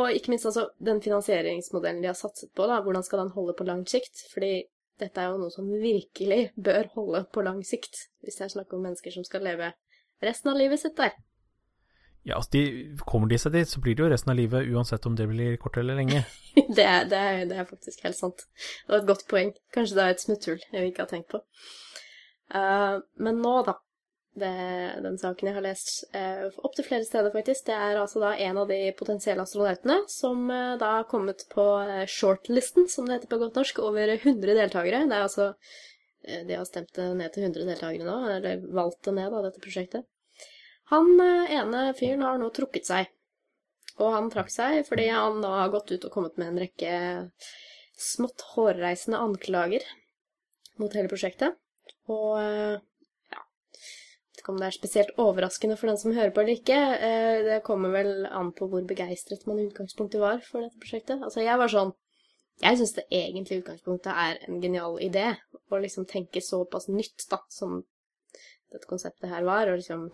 og 0.00 0.12
ikke 0.16 0.32
minst 0.32 0.46
altså 0.48 0.68
den 0.80 1.02
finansieringsmodellen 1.04 2.00
de 2.04 2.08
har 2.12 2.16
satset 2.16 2.52
på, 2.56 2.68
da. 2.70 2.80
Hvordan 2.84 3.04
skal 3.04 3.24
den 3.24 3.34
holde 3.34 3.54
på 3.58 3.66
lang 3.68 3.84
sikt? 3.88 4.24
Fordi 4.32 4.64
dette 5.00 5.20
er 5.20 5.34
jo 5.34 5.40
noe 5.42 5.52
som 5.52 5.68
virkelig 5.68 6.52
bør 6.56 6.88
holde 6.94 7.26
på 7.32 7.44
lang 7.44 7.60
sikt, 7.66 8.06
hvis 8.24 8.38
det 8.38 8.46
er 8.46 8.54
snakk 8.54 8.72
om 8.72 8.86
mennesker 8.86 9.12
som 9.12 9.26
skal 9.26 9.44
leve 9.44 9.74
resten 10.24 10.54
av 10.54 10.56
livet 10.56 10.80
sitt 10.80 10.96
der. 10.96 11.12
Ja, 12.26 12.40
altså, 12.40 12.56
de, 12.56 12.62
kommer 13.06 13.30
de 13.30 13.38
seg 13.38 13.54
dit, 13.54 13.70
så 13.70 13.80
blir 13.82 13.94
det 13.94 14.02
jo 14.02 14.10
resten 14.10 14.32
av 14.32 14.38
livet, 14.40 14.66
uansett 14.74 15.06
om 15.06 15.14
det 15.18 15.28
blir 15.30 15.56
kort 15.62 15.78
eller 15.78 15.98
lenge. 16.00 16.24
det, 16.76 16.82
er, 16.82 17.06
det, 17.06 17.18
er, 17.18 17.42
det 17.46 17.58
er 17.62 17.68
faktisk 17.68 18.02
helt 18.02 18.18
sant. 18.18 18.48
Det 18.58 18.90
var 18.90 19.04
et 19.04 19.10
godt 19.12 19.26
poeng. 19.30 19.52
Kanskje 19.74 19.98
det 19.98 20.04
er 20.04 20.14
et 20.16 20.24
smutthull 20.24 20.64
jeg 20.72 20.90
ikke 20.90 21.04
har 21.04 21.12
tenkt 21.12 21.30
på. 21.30 21.42
Uh, 22.50 22.98
men 23.22 23.38
nå, 23.42 23.60
da. 23.68 23.78
Det, 24.36 24.48
den 25.00 25.14
saken 25.16 25.48
jeg 25.48 25.56
har 25.56 25.64
lest 25.64 26.02
uh, 26.12 26.50
opptil 26.66 26.84
flere 26.84 27.06
steder, 27.06 27.30
faktisk, 27.32 27.70
det 27.70 27.76
er 27.78 27.96
altså 27.96 28.20
da 28.20 28.34
en 28.44 28.58
av 28.60 28.66
de 28.68 28.80
potensielle 28.98 29.46
astronautene 29.46 30.02
som 30.12 30.42
uh, 30.50 30.74
da 30.76 30.90
har 30.98 31.06
kommet 31.08 31.46
på 31.54 31.64
eh, 31.86 32.02
shortlisten, 32.10 32.84
som 32.92 33.06
det 33.06 33.16
heter 33.16 33.30
på 33.30 33.38
godt 33.40 33.56
norsk, 33.56 33.80
over 33.86 34.12
100 34.18 34.58
deltakere. 34.58 35.06
Det 35.08 35.16
er 35.16 35.24
altså 35.24 35.46
eh, 36.26 36.42
De 36.44 36.58
har 36.58 36.68
stemt 36.68 36.92
det 36.98 37.08
ned 37.16 37.32
til 37.32 37.46
100 37.48 37.70
deltakere 37.70 38.10
nå, 38.10 38.18
eller 38.34 38.68
valgt 38.76 39.06
det 39.08 39.16
ned, 39.16 39.30
da, 39.32 39.46
dette 39.46 39.64
prosjektet. 39.64 40.04
Han 40.92 41.20
eh, 41.20 41.54
ene 41.58 41.86
fyren 41.98 42.24
har 42.26 42.38
nå 42.38 42.50
trukket 42.54 42.88
seg. 42.88 43.12
Og 43.96 44.12
han 44.12 44.28
trakk 44.32 44.50
seg 44.52 44.82
fordi 44.88 45.08
han 45.08 45.40
da 45.44 45.54
har 45.62 45.72
gått 45.72 45.92
ut 45.94 46.04
og 46.04 46.12
kommet 46.12 46.36
med 46.40 46.52
en 46.52 46.60
rekke 46.60 46.96
smått 47.96 48.44
hårreisende 48.52 49.20
anklager 49.24 49.84
mot 50.80 50.92
hele 50.92 51.10
prosjektet. 51.10 51.56
Og 52.12 52.36
eh, 52.38 52.76
ja 53.32 53.42
Vet 53.72 54.42
ikke 54.42 54.52
om 54.52 54.60
det 54.60 54.68
er 54.68 54.76
spesielt 54.76 55.16
overraskende 55.22 55.78
for 55.80 55.90
den 55.90 55.98
som 56.00 56.14
hører 56.14 56.34
på 56.36 56.44
eller 56.44 56.58
ikke. 56.60 56.76
Eh, 57.08 57.38
Det 57.48 57.62
kommer 57.66 57.94
vel 57.96 58.28
an 58.28 58.52
på 58.56 58.68
hvor 58.70 58.84
begeistret 58.86 59.46
man 59.48 59.62
i 59.62 59.66
utgangspunktet 59.70 60.22
var 60.22 60.44
for 60.44 60.62
dette 60.62 60.82
prosjektet. 60.82 61.22
Altså, 61.22 61.42
jeg 61.46 61.62
var 61.62 61.72
sånn 61.72 61.96
Jeg 62.62 62.78
syns 62.78 62.94
det 62.96 63.02
egentlig 63.12 63.58
utgangspunktet 63.60 64.14
er 64.16 64.38
en 64.46 64.62
genial 64.62 64.94
idé 65.04 65.26
å 65.68 65.76
liksom 65.76 66.06
tenke 66.08 66.40
såpass 66.40 66.86
nytt, 66.88 67.26
da, 67.28 67.42
som 67.52 67.82
dette 68.76 68.90
konseptet 68.90 69.28
her 69.32 69.44
var, 69.48 69.68
og 69.72 69.80
liksom 69.80 70.06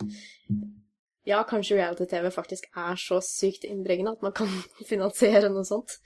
Ja, 1.29 1.45
kanskje 1.47 1.77
reality-TV 1.79 2.31
faktisk 2.35 2.65
er 2.75 2.97
så 2.99 3.21
sykt 3.23 3.63
innbringende 3.69 4.17
at 4.17 4.23
man 4.27 4.33
kan 4.35 4.49
finansiere 4.91 5.51
noe 5.53 5.63
sånt. 5.69 5.99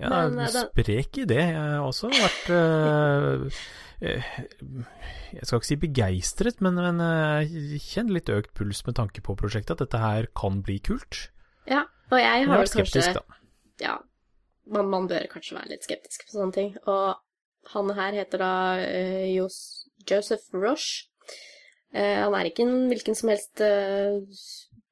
Ja, 0.00 0.08
Men, 0.08 0.38
eh, 0.40 0.50
den- 0.50 0.70
sprek 0.72 1.18
idé. 1.22 1.36
Jeg 1.52 1.60
har 1.60 1.84
også 1.84 2.08
vært 2.10 2.48
eh, 2.56 3.60
eh, 4.08 4.30
Jeg 5.36 5.46
skal 5.46 5.60
ikke 5.60 5.68
si 5.68 5.76
begeistret, 5.84 6.58
men, 6.64 6.74
men 6.80 6.98
eh, 7.04 7.52
kjenner 7.84 8.16
litt 8.18 8.32
økt 8.34 8.54
puls 8.58 8.80
med 8.88 8.96
tanke 8.98 9.22
på 9.22 9.36
prosjektet, 9.38 9.76
at 9.76 9.84
dette 9.84 10.00
her 10.02 10.26
kan 10.38 10.58
bli 10.66 10.78
kult. 10.80 11.28
Ja, 11.68 11.84
og 12.10 12.18
jeg 12.18 12.26
Jeg 12.26 12.48
har 12.48 12.54
har 12.56 12.64
vært 12.64 12.72
skeptisk, 12.74 13.12
kanskje 13.12 13.20
da. 13.20 13.38
Ja, 13.84 13.94
man, 14.74 14.88
man 14.90 15.06
bør 15.10 15.28
kanskje 15.30 15.54
være 15.60 15.70
litt 15.76 15.86
skeptisk 15.86 16.26
på 16.26 16.34
sånne 16.34 16.52
ting. 16.56 16.74
Og 16.88 17.14
han 17.76 17.94
her 17.94 18.18
heter 18.18 18.42
da 18.42 18.52
eh, 18.82 19.28
Jos 19.36 19.60
Joseph 20.08 20.50
Roche. 20.56 21.06
Eh, 21.92 22.18
han 22.24 22.34
er 22.36 22.48
ikke 22.48 22.64
en 22.66 22.88
hvilken 22.90 23.16
som 23.18 23.30
helst 23.32 23.60
uh, 23.60 24.20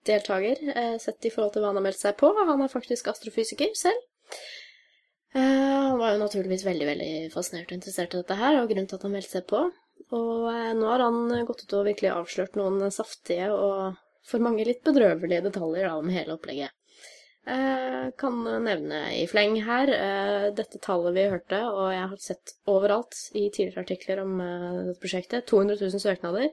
deltaker, 0.06 0.56
eh, 0.76 0.96
sett 0.98 1.24
i 1.24 1.32
forhold 1.32 1.54
til 1.54 1.62
hva 1.62 1.72
han 1.72 1.80
har 1.80 1.86
meldt 1.88 2.00
seg 2.00 2.16
på. 2.20 2.32
Han 2.38 2.64
er 2.64 2.72
faktisk 2.72 3.10
astrofysiker 3.12 3.72
selv. 3.78 4.00
Eh, 5.34 5.40
han 5.40 5.98
var 6.00 6.14
jo 6.14 6.24
naturligvis 6.24 6.66
veldig 6.66 6.88
veldig 6.88 7.12
fascinert 7.34 7.70
og 7.70 7.78
interessert 7.78 8.14
i 8.14 8.22
dette 8.22 8.38
her, 8.40 8.58
og 8.60 8.70
grunnen 8.70 8.90
til 8.90 8.98
at 8.98 9.06
han 9.06 9.14
meldte 9.14 9.38
seg 9.38 9.46
på. 9.50 9.64
Og 10.16 10.46
eh, 10.50 10.72
nå 10.76 10.88
har 10.90 11.04
han 11.06 11.46
gått 11.48 11.64
ut 11.66 11.76
og 11.78 11.88
virkelig 11.90 12.12
avslørt 12.14 12.58
noen 12.58 12.90
saftige 12.94 13.50
og 13.54 14.00
for 14.26 14.42
mange 14.42 14.66
litt 14.66 14.82
bedrøvelige 14.86 15.46
detaljer 15.48 15.88
da, 15.88 15.96
om 16.00 16.10
hele 16.12 16.36
opplegget. 16.36 16.74
Eh, 17.46 18.10
kan 18.20 18.42
nevne 18.44 19.00
i 19.16 19.24
fleng 19.30 19.56
her 19.64 19.88
eh, 19.94 20.46
dette 20.54 20.78
tallet 20.84 21.14
vi 21.16 21.24
hørte, 21.32 21.60
og 21.72 21.88
jeg 21.94 22.08
har 22.12 22.20
sett 22.20 22.54
overalt 22.68 23.16
i 23.32 23.46
tidligere 23.48 23.86
artikler 23.86 24.20
om 24.24 24.42
eh, 24.44 24.80
dette 24.90 25.00
prosjektet, 25.02 25.46
200 25.48 25.80
000 25.80 26.04
søknader. 26.04 26.50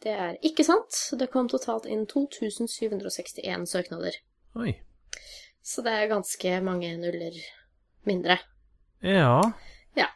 Det 0.00 0.12
er 0.12 0.36
ikke 0.46 0.64
sant. 0.64 0.96
Det 1.20 1.30
kom 1.32 1.48
totalt 1.48 1.88
inn 1.88 2.06
2761 2.08 3.66
søknader. 3.68 4.20
Oi. 4.60 4.74
Så 5.64 5.84
det 5.84 5.92
er 5.96 6.12
ganske 6.12 6.54
mange 6.64 6.94
nuller 7.00 7.36
mindre. 8.08 8.38
Ja. 9.04 10.08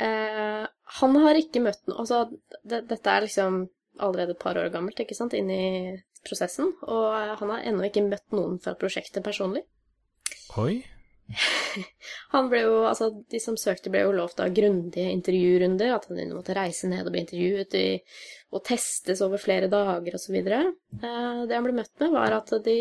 Eh, 0.00 0.66
han 1.00 1.16
har 1.22 1.36
ikke 1.36 1.60
møtt 1.60 1.82
noe 1.90 2.00
Altså, 2.00 2.22
det, 2.64 2.86
dette 2.88 3.12
er 3.12 3.26
liksom 3.26 3.66
allerede 4.00 4.32
et 4.32 4.40
par 4.40 4.56
år 4.56 4.70
gammelt, 4.72 5.00
ikke 5.02 5.16
sant, 5.18 5.34
inn 5.36 5.50
i 5.52 5.64
prosessen, 6.26 6.72
og 6.86 7.36
han 7.40 7.52
har 7.54 7.66
ennå 7.68 7.86
ikke 7.88 8.06
møtt 8.06 8.36
noen 8.36 8.58
fra 8.62 8.76
prosjektet 8.78 9.24
personlig. 9.26 9.64
Oi. 10.60 10.82
Han 12.34 12.48
ble 12.50 12.64
jo, 12.64 12.78
altså 12.88 13.10
De 13.30 13.38
som 13.38 13.54
søkte, 13.54 13.90
ble 13.92 14.00
jo 14.02 14.14
lovt 14.16 14.40
av 14.42 14.50
grundige 14.54 15.12
intervjurunder, 15.14 15.92
at 15.94 16.08
han 16.10 16.32
måtte 16.34 16.56
reise 16.58 16.90
ned 16.90 17.06
og 17.06 17.14
bli 17.14 17.22
intervjuet 17.22 17.76
i, 17.78 17.84
og 18.50 18.64
testes 18.66 19.22
over 19.22 19.38
flere 19.38 19.68
dager 19.70 20.16
osv. 20.18 20.40
Eh, 20.40 20.72
det 20.98 21.54
han 21.54 21.66
ble 21.68 21.76
møtt 21.76 21.92
med, 22.02 22.10
var 22.16 22.34
at 22.34 22.50
de 22.66 22.80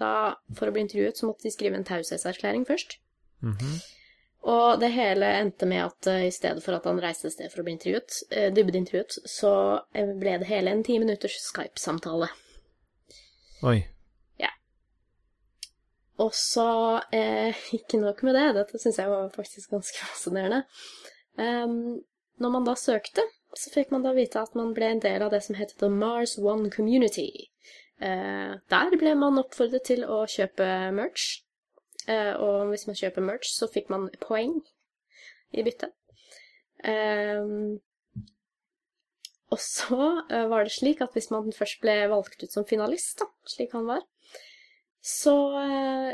da, 0.00 0.38
for 0.56 0.70
å 0.70 0.72
bli 0.72 0.86
intervjuet, 0.86 1.20
så 1.20 1.28
måtte 1.28 1.44
de 1.44 1.52
skrive 1.52 1.76
en 1.76 1.84
taushetserklæring 1.88 2.64
først. 2.68 2.96
Mhm. 3.44 3.76
Og 4.42 4.80
det 4.82 4.90
hele 4.90 5.28
endte 5.38 5.68
med 5.70 5.84
at 5.84 6.08
eh, 6.10 6.26
i 6.26 6.34
stedet 6.34 6.64
for 6.64 6.74
at 6.74 6.86
han 6.88 6.98
reiste 7.02 7.28
et 7.28 7.36
sted 7.36 7.52
for 7.52 7.62
å 7.62 7.66
bli 7.66 7.76
intervjuet, 7.76 8.22
eh, 8.34 8.48
dybdeintervjuet, 8.54 9.20
så 9.30 9.52
eh, 9.94 10.14
ble 10.18 10.38
det 10.42 10.48
hele 10.48 10.72
en 10.74 10.82
ti 10.86 10.96
minutters 10.98 11.36
Skype-samtale. 11.44 12.26
Oi. 13.62 13.78
Ja. 14.40 14.50
Og 16.22 16.34
så, 16.34 16.66
eh, 17.14 17.54
ikke 17.78 18.00
nok 18.02 18.24
med 18.26 18.34
det, 18.38 18.48
dette 18.58 18.80
syns 18.82 18.98
jeg 18.98 19.12
var 19.12 19.30
faktisk 19.34 19.70
ganske 19.74 20.02
fascinerende. 20.10 20.64
Um, 21.38 22.02
når 22.42 22.50
man 22.56 22.66
da 22.66 22.74
søkte, 22.76 23.24
så 23.56 23.70
fikk 23.72 23.92
man 23.92 24.04
da 24.04 24.14
vite 24.16 24.40
at 24.40 24.56
man 24.58 24.72
ble 24.76 24.88
en 24.94 25.02
del 25.02 25.22
av 25.22 25.32
det 25.32 25.42
som 25.44 25.56
heter 25.56 25.78
The 25.78 25.90
Mars 25.92 26.34
One 26.40 26.70
Community. 26.72 27.28
Eh, 28.02 28.52
der 28.72 28.96
ble 28.98 29.14
man 29.14 29.38
oppfordret 29.38 29.86
til 29.86 30.02
å 30.08 30.24
kjøpe 30.26 30.66
merch, 30.96 31.42
eh, 32.08 32.32
og 32.34 32.72
hvis 32.72 32.88
man 32.88 32.98
kjøper 32.98 33.26
merch, 33.28 33.52
så 33.52 33.68
fikk 33.70 33.92
man 33.92 34.08
poeng 34.24 34.56
i 35.52 35.62
bytte. 35.62 35.92
Em, 36.82 37.78
og 39.52 39.60
så 39.60 40.08
eh, 40.30 40.46
var 40.48 40.64
det 40.64 40.74
slik 40.74 41.02
at 41.04 41.14
hvis 41.16 41.30
man 41.32 41.52
først 41.52 41.82
ble 41.84 41.96
valgt 42.12 42.42
ut 42.42 42.52
som 42.52 42.66
finalist, 42.68 43.20
da, 43.20 43.28
slik 43.48 43.74
han 43.76 43.88
var, 43.90 44.04
så 45.02 45.36
eh, 45.60 46.12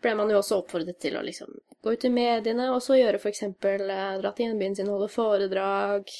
ble 0.00 0.14
man 0.18 0.32
jo 0.32 0.40
også 0.40 0.62
oppfordret 0.62 0.98
til 1.02 1.18
å 1.18 1.24
liksom 1.24 1.52
gå 1.80 1.94
ut 1.94 2.04
i 2.04 2.12
mediene 2.12 2.70
og 2.74 2.82
så 2.84 2.98
gjøre 2.98 3.20
eksempel 3.30 3.86
eh, 3.86 4.18
dra 4.20 4.32
til 4.34 4.48
hjembyen 4.48 4.76
sin 4.76 4.90
og 4.90 4.98
holde 4.98 5.12
foredrag, 5.14 6.12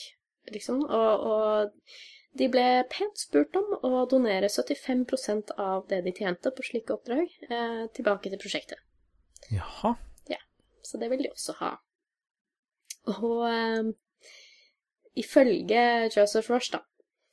liksom. 0.54 0.84
Og, 0.87 1.26
og 1.32 2.38
de 2.38 2.49
ble 2.52 2.66
pent 2.92 3.18
spurt 3.18 3.56
om 3.58 3.72
å 3.87 4.04
donere 4.10 4.49
75% 4.49 5.54
av 5.58 5.88
det 5.90 6.02
de 6.06 6.14
tjente 6.14 6.52
på 6.54 6.66
slike 6.66 6.94
oppdrag, 6.94 7.32
eh, 7.49 7.82
tilbake 7.96 8.30
til 8.30 8.40
prosjektet. 8.42 8.84
Jaha. 9.50 9.96
Ja, 10.30 10.38
Så 10.82 11.00
det 11.00 11.10
vil 11.10 11.25
de 11.25 11.32
også 11.32 11.56
ha. 11.58 11.75
Og 13.16 13.42
eh, 13.49 13.90
ifølge 15.21 15.83
Joseph 16.15 16.50
Rush, 16.53 16.73
da 16.75 16.85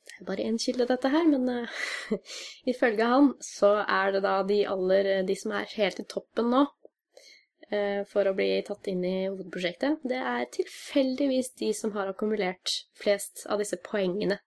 Det 0.08 0.22
er 0.22 0.26
bare 0.30 0.46
én 0.48 0.56
kilde, 0.58 0.86
dette 0.88 1.10
her, 1.12 1.26
men 1.28 1.48
uh, 1.48 2.18
ifølge 2.72 3.06
han 3.06 3.32
så 3.44 3.74
er 3.84 4.12
det 4.16 4.22
da 4.24 4.40
de 4.48 4.62
aller 4.66 5.10
De 5.28 5.36
som 5.36 5.52
er 5.58 5.68
helt 5.76 6.00
i 6.00 6.06
toppen 6.08 6.50
nå 6.54 6.64
uh, 6.64 8.02
for 8.08 8.26
å 8.26 8.34
bli 8.36 8.50
tatt 8.66 8.88
inn 8.90 9.04
i 9.04 9.28
hovedprosjektet, 9.28 10.04
det 10.08 10.20
er 10.32 10.48
tilfeldigvis 10.54 11.52
de 11.60 11.72
som 11.76 11.94
har 11.96 12.10
akkumulert 12.10 12.80
flest 12.98 13.46
av 13.48 13.62
disse 13.62 13.78
poengene 13.84 14.40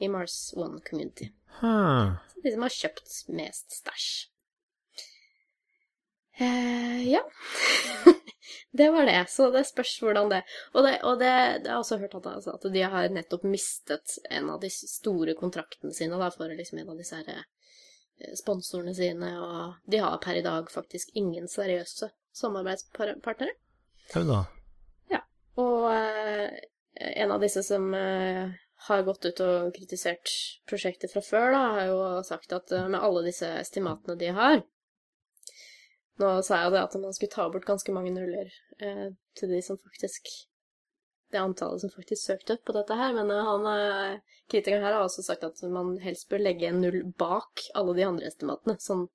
i 0.00 0.08
Mars 0.08 0.52
One 0.56 0.80
Community. 0.88 1.30
Huh. 1.60 2.16
De 2.42 2.52
som 2.52 2.64
har 2.66 2.74
kjøpt 2.74 3.18
mest 3.32 3.78
stæsj. 3.80 4.08
Uh, 6.40 6.98
ja. 7.06 7.20
Det 8.74 8.88
var 8.90 9.06
det. 9.06 9.20
Så 9.30 9.48
det 9.54 9.64
spørs 9.68 9.94
hvordan 10.02 10.32
det 10.32 10.40
Og 10.72 10.86
det, 10.86 10.94
og 11.06 11.18
det, 11.20 11.32
det 11.64 11.70
har 11.70 11.78
jeg 11.78 11.82
også 11.84 11.98
hørt 12.02 12.16
at, 12.18 12.26
altså, 12.26 12.56
at 12.58 12.66
de 12.74 12.82
har 12.94 13.12
nettopp 13.14 13.46
mistet 13.46 14.16
en 14.30 14.50
av 14.50 14.58
de 14.62 14.70
store 14.74 15.36
kontraktene 15.38 15.94
sine 15.94 16.18
da, 16.18 16.30
for 16.34 16.50
liksom 16.50 16.82
en 16.82 16.90
av 16.94 16.98
disse 16.98 17.20
her, 17.20 17.44
eh, 18.18 18.34
sponsorene 18.38 18.96
sine, 18.96 19.30
og 19.38 19.90
de 19.90 20.02
har 20.02 20.18
per 20.24 20.40
i 20.40 20.44
dag 20.46 20.70
faktisk 20.70 21.14
ingen 21.14 21.46
seriøse 21.50 22.10
samarbeidspartnere. 22.34 23.54
Jau 24.10 24.26
da. 24.28 24.42
Og 25.60 25.86
eh, 25.92 26.50
en 27.22 27.32
av 27.34 27.42
disse 27.42 27.62
som 27.62 27.92
eh, 27.94 28.50
har 28.88 29.02
gått 29.06 29.26
ut 29.28 29.42
og 29.44 29.74
kritisert 29.76 30.30
prosjektet 30.68 31.12
fra 31.14 31.22
før, 31.24 31.50
da, 31.54 31.64
har 31.76 31.90
jo 31.92 32.00
sagt 32.26 32.54
at 32.56 32.74
eh, 32.74 32.88
med 32.90 33.00
alle 33.00 33.24
disse 33.28 33.48
estimatene 33.60 34.18
de 34.20 34.32
har 34.34 34.62
Nå 36.22 36.30
sa 36.46 36.62
jeg 36.62 36.74
det 36.74 36.82
at 36.84 36.96
man 37.00 37.14
skulle 37.14 37.34
ta 37.34 37.46
bort 37.50 37.66
ganske 37.66 37.94
mange 37.94 38.12
nuller 38.14 38.50
eh, 38.78 39.08
til 39.38 39.50
de 39.50 39.60
som 39.66 39.80
faktisk 39.80 40.28
Det 41.32 41.40
antallet 41.40 41.82
som 41.82 41.90
faktisk 41.90 42.20
søkte 42.22 42.58
på 42.62 42.74
dette 42.76 42.94
her, 42.94 43.14
men 43.16 43.32
eh, 43.34 43.48
han 43.48 43.64
eh, 43.70 44.36
kritikeren 44.50 44.84
her 44.84 44.94
har 44.94 45.06
også 45.06 45.24
sagt 45.26 45.42
at 45.46 45.62
man 45.66 45.96
helst 46.04 46.28
bør 46.30 46.44
legge 46.44 46.68
en 46.68 46.78
null 46.84 47.00
bak 47.18 47.64
alle 47.74 47.96
de 47.96 48.04
andre 48.06 48.28
estimatene, 48.30 48.76
som 48.78 49.08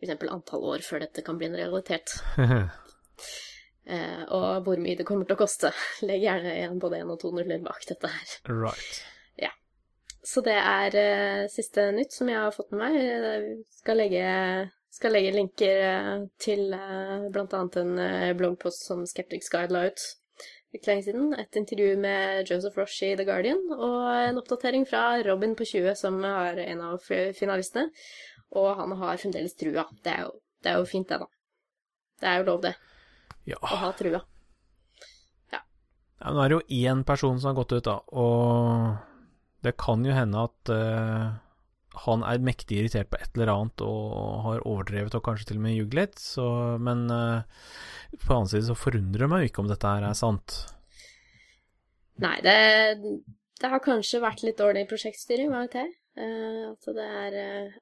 f.eks. 0.00 0.14
antall 0.30 0.64
år 0.72 0.86
før 0.86 1.04
dette 1.04 1.24
kan 1.26 1.36
bli 1.36 1.50
en 1.50 1.60
realitet. 1.60 2.16
Eh, 3.86 4.22
og 4.34 4.64
hvor 4.66 4.80
mye 4.82 4.98
det 4.98 5.04
kommer 5.06 5.28
til 5.28 5.36
å 5.36 5.38
koste. 5.38 5.70
Legg 6.08 6.24
gjerne 6.24 6.56
igjen 6.56 6.80
både 6.82 6.98
én 7.04 7.12
og 7.14 7.20
to 7.22 7.30
nuller 7.30 7.60
bak 7.62 7.84
dette 7.86 8.10
her. 8.10 8.32
right. 8.50 8.96
Så 10.26 10.42
det 10.42 10.56
er 10.58 10.96
eh, 10.98 11.44
siste 11.50 11.84
nytt 11.94 12.14
som 12.16 12.26
jeg 12.30 12.40
har 12.42 12.54
fått 12.54 12.72
med 12.74 12.80
meg. 12.82 12.96
Jeg 12.98 13.58
skal 13.78 14.00
legge, 14.00 14.24
skal 14.96 15.12
legge 15.12 15.34
linker 15.36 15.82
eh, 15.86 16.12
til 16.40 16.70
bl.a. 16.72 17.26
blant 17.32 17.56
annet 17.56 17.80
en 17.82 17.98
eh, 18.00 18.30
bloggpost 18.38 18.86
som 18.88 19.04
Skeptics 19.08 19.52
Guide 19.52 19.74
la 19.74 19.88
ut 19.90 20.06
ikke 20.76 20.90
lenge 20.90 21.06
siden. 21.06 21.34
Et 21.40 21.56
intervju 21.56 21.96
med 22.00 22.50
Joseph 22.50 22.78
Rosh 22.78 23.04
i 23.06 23.14
The 23.16 23.24
Guardian, 23.24 23.60
og 23.72 24.08
en 24.12 24.40
oppdatering 24.40 24.86
fra 24.88 25.22
Robin 25.24 25.54
på 25.56 25.64
20, 25.64 25.94
som 25.96 26.18
er 26.26 26.60
en 26.66 26.82
av 26.90 27.06
finalistene. 27.38 27.88
Og 28.56 28.68
han 28.78 28.92
har 29.00 29.20
fremdeles 29.20 29.56
trua. 29.58 29.86
Det 30.04 30.12
er 30.12 30.26
jo, 30.26 30.34
det 30.62 30.72
er 30.72 30.80
jo 30.80 30.88
fint, 30.88 31.08
det, 31.08 31.20
da. 31.22 31.28
Det 32.20 32.30
er 32.30 32.40
jo 32.40 32.48
lov, 32.50 32.60
det. 32.66 32.74
Ja. 33.46 33.60
Å 33.62 33.80
ha 33.84 33.90
trua. 33.96 34.20
ja. 35.54 35.62
Nå 36.26 36.42
er 36.44 36.52
det 36.52 36.58
jo 36.58 36.84
én 36.90 37.04
person 37.06 37.40
som 37.40 37.52
har 37.52 37.58
gått 37.60 37.76
ut, 37.76 37.88
da, 37.88 37.98
og 38.12 39.64
det 39.66 39.76
kan 39.80 40.04
jo 40.06 40.14
hende 40.14 40.46
at 40.46 40.72
eh, 40.72 41.26
han 42.04 42.22
er 42.28 42.44
mektig 42.44 42.80
irritert 42.80 43.10
på 43.12 43.18
et 43.20 43.36
eller 43.36 43.52
annet 43.54 43.82
og 43.84 44.44
har 44.44 44.64
overdrevet 44.68 45.16
og 45.16 45.24
kanskje 45.24 45.50
til 45.50 45.60
og 45.60 45.64
med 45.66 45.76
ljugd 45.76 45.96
litt, 45.96 46.20
så 46.20 46.46
Men 46.82 47.06
uh, 47.10 47.42
på 48.12 48.22
den 48.26 48.36
annen 48.36 48.52
side 48.52 48.68
så 48.68 48.78
forundrer 48.78 49.24
det 49.24 49.30
meg 49.32 49.44
jo 49.44 49.50
ikke 49.50 49.64
om 49.64 49.70
dette 49.70 49.92
her 49.96 50.06
er 50.08 50.18
sant. 50.18 50.58
Nei, 52.22 52.36
det, 52.44 52.56
det 53.60 53.72
har 53.72 53.84
kanskje 53.84 54.22
vært 54.24 54.44
litt 54.46 54.60
dårlig 54.60 54.86
prosjektstyring, 54.90 55.50
hva 55.52 55.66
vet 55.66 55.78
jeg. 55.80 55.92
Uh, 56.16 56.72
at 56.72 56.90
det 56.96 57.10
er 57.22 57.38
uh, 57.40 57.76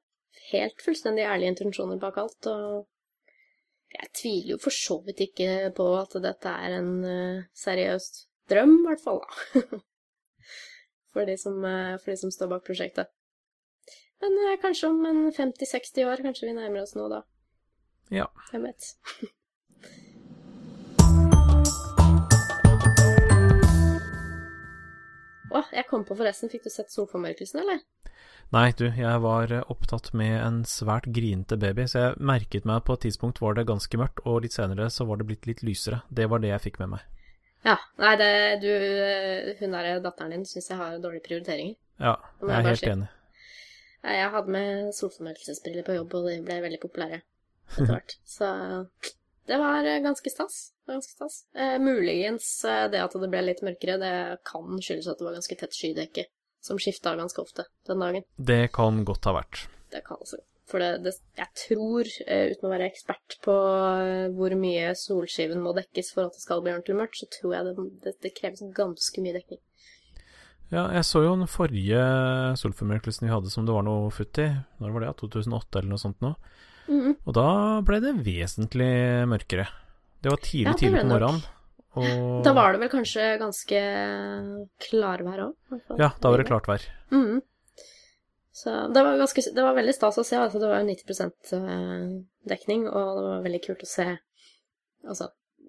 helt 0.51 0.83
fullstendig 0.83 1.25
ærlige 1.27 1.55
intensjoner 1.55 1.99
bak 2.01 2.19
alt. 2.23 2.51
Og 2.51 2.85
jeg 3.95 4.11
tviler 4.19 4.55
jo 4.55 4.61
for 4.61 4.75
så 4.75 4.99
vidt 5.05 5.23
ikke 5.29 5.73
på 5.75 5.89
at 5.99 6.15
dette 6.23 6.55
er 6.67 6.79
en 6.79 6.95
uh, 7.03 7.43
seriøs 7.55 8.09
drøm, 8.49 8.79
i 8.81 8.87
hvert 8.89 9.03
fall, 9.03 9.21
da. 9.23 9.79
for, 11.15 11.25
de 11.25 11.37
som, 11.39 11.63
eh, 11.65 11.95
for 12.01 12.11
de 12.11 12.17
som 12.19 12.33
står 12.33 12.51
bak 12.51 12.65
prosjektet. 12.67 13.11
Men 14.23 14.37
eh, 14.45 14.59
kanskje 14.61 14.89
om 14.89 15.05
en 15.05 15.31
50-60 15.31 16.05
år, 16.11 16.23
kanskje 16.25 16.49
vi 16.49 16.57
nærmer 16.57 16.83
oss 16.85 16.95
noe 16.95 17.09
da. 17.11 17.23
Ja. 18.13 18.29
Hvem 18.51 18.69
vet. 18.69 18.91
Å, 25.55 25.61
jeg 25.71 25.87
kom 25.87 26.03
på 26.03 26.15
forresten, 26.19 26.51
fikk 26.51 26.65
du 26.65 26.71
sett 26.73 26.91
Solformørkelsen, 26.91 27.61
eller? 27.61 27.79
Nei, 28.53 28.69
du, 28.77 28.85
jeg 28.91 29.21
var 29.23 29.51
eh, 29.53 29.63
opptatt 29.71 30.11
med 30.17 30.35
en 30.37 30.61
svært 30.69 31.07
grinete 31.15 31.57
baby, 31.59 31.87
så 31.89 32.01
jeg 32.01 32.23
merket 32.31 32.67
meg 32.67 32.81
at 32.81 32.87
på 32.89 32.97
et 32.97 33.05
tidspunkt 33.07 33.41
var 33.41 33.55
det 33.57 33.67
ganske 33.69 33.99
mørkt, 33.99 34.21
og 34.27 34.43
litt 34.45 34.55
senere 34.55 34.89
så 34.93 35.07
var 35.09 35.21
det 35.21 35.27
blitt 35.29 35.47
litt 35.49 35.63
lysere. 35.65 36.03
Det 36.09 36.27
var 36.31 36.43
det 36.43 36.51
jeg 36.51 36.63
fikk 36.67 36.81
med 36.83 36.97
meg. 36.97 37.05
Ja. 37.65 37.79
Nei, 37.97 38.13
det, 38.21 38.31
du 38.61 38.69
eh, 38.69 39.55
Hun 39.57 39.73
der 39.73 40.03
datteren 40.03 40.35
din 40.35 40.45
syns 40.45 40.69
jeg 40.69 40.77
har 40.77 40.99
dårlige 41.01 41.25
prioriteringer. 41.25 41.77
Ja, 41.97 42.17
jeg 42.43 42.51
jeg 42.51 42.57
er 42.57 42.69
helt 42.69 42.83
si. 42.83 42.91
enig. 42.91 43.07
Jeg 44.05 44.31
hadde 44.35 44.53
med 44.53 44.93
solformørkelsesbriller 44.93 45.85
på 45.87 45.97
jobb, 45.97 46.13
og 46.17 46.29
de 46.29 46.39
ble 46.45 46.59
veldig 46.63 46.81
populære 46.83 47.21
etter 47.73 47.89
hvert. 47.89 48.17
Så 48.37 48.49
det 49.49 49.57
var 49.61 49.85
eh, 49.85 49.99
ganske 49.99 50.29
stas. 50.29 50.73
Var 50.85 50.99
ganske 50.99 51.11
stas. 51.11 51.45
Eh, 51.55 51.77
muligens 51.81 52.65
eh, 52.65 52.87
det 52.91 53.03
at 53.03 53.13
det 53.21 53.29
ble 53.29 53.43
litt 53.45 53.61
mørkere, 53.65 53.99
det 54.01 54.15
kan 54.47 54.81
skyldes 54.81 55.09
at 55.11 55.21
det 55.21 55.27
var 55.27 55.37
ganske 55.37 55.57
tett 55.59 55.77
skydekke, 55.77 56.25
som 56.65 56.81
skifta 56.81 57.15
ganske 57.17 57.41
ofte 57.41 57.67
den 57.89 58.03
dagen. 58.03 58.27
Det 58.37 58.67
kan 58.75 59.03
godt 59.07 59.29
ha 59.29 59.37
vært. 59.39 59.65
Det 59.93 60.01
kan 60.05 60.21
også. 60.21 60.41
For 60.65 60.81
det, 60.81 61.03
det, 61.05 61.13
jeg 61.37 61.51
tror, 61.61 62.09
eh, 62.25 62.47
uten 62.53 62.65
å 62.65 62.73
være 62.73 62.89
ekspert 62.89 63.37
på 63.45 63.55
hvor 64.33 64.55
mye 64.57 64.95
solskiven 64.97 65.61
må 65.61 65.75
dekkes 65.77 66.09
for 66.15 66.25
at 66.25 66.37
det 66.37 66.41
skal 66.41 66.63
bli 66.65 66.73
ordentlig 66.73 66.97
mørkt, 67.03 67.21
så 67.21 67.29
tror 67.37 67.53
jeg 67.53 67.75
det, 68.01 68.15
det 68.25 68.33
kreves 68.37 68.65
ganske 68.73 69.21
mye 69.21 69.37
dekning. 69.37 69.61
Ja, 70.75 70.89
jeg 70.91 71.07
så 71.07 71.21
jo 71.23 71.35
den 71.37 71.47
forrige 71.47 72.01
solformørkelsen 72.59 73.29
vi 73.29 73.31
hadde 73.31 73.51
som 73.53 73.67
det 73.67 73.75
var 73.75 73.85
noe 73.87 74.11
futt 74.11 74.41
i. 74.43 74.49
Når 74.83 74.91
var 74.91 75.05
det? 75.05 75.11
ja? 75.11 75.17
2008 75.21 75.79
eller 75.79 75.93
noe 75.93 76.01
sånt 76.01 76.23
nå? 76.25 76.33
Mhm. 76.91 77.15
Og 77.23 77.33
da 77.37 77.49
ble 77.85 78.01
det 78.03 78.13
vesentlig 78.25 78.91
mørkere. 79.31 79.69
Det 80.21 80.33
var 80.33 80.41
tidlig, 80.43 80.67
Ja, 80.67 80.73
det 80.73 80.81
tidlig 80.83 81.03
på 81.05 81.11
morgenen. 81.13 81.43
Og 81.95 82.43
Da 82.43 82.51
var 82.53 82.73
det 82.73 82.81
vel 82.81 82.91
kanskje 82.91 83.37
ganske 83.39 83.81
klarvær 84.83 85.45
òg? 85.47 85.53
Ja, 85.95 86.11
da 86.19 86.31
var 86.31 86.37
det 86.41 86.47
klart 86.49 86.67
vær. 86.67 86.83
Mhm. 87.11 87.41
Så 88.55 88.71
det 88.91 89.03
var, 89.03 89.17
ganske, 89.19 89.41
det 89.53 89.63
var 89.63 89.75
veldig 89.75 89.93
stas 89.93 90.17
å 90.17 90.23
se. 90.23 90.35
Altså, 90.39 90.59
det 90.59 90.67
var 90.67 90.79
jo 90.79 90.87
90 90.87 91.55
eh, 91.55 92.05
dekning, 92.47 92.85
og 92.87 93.17
det 93.17 93.25
var 93.27 93.43
veldig 93.47 93.63
kult 93.65 93.83
å 93.83 93.89
se 93.89 94.17
Altså, 95.05 95.27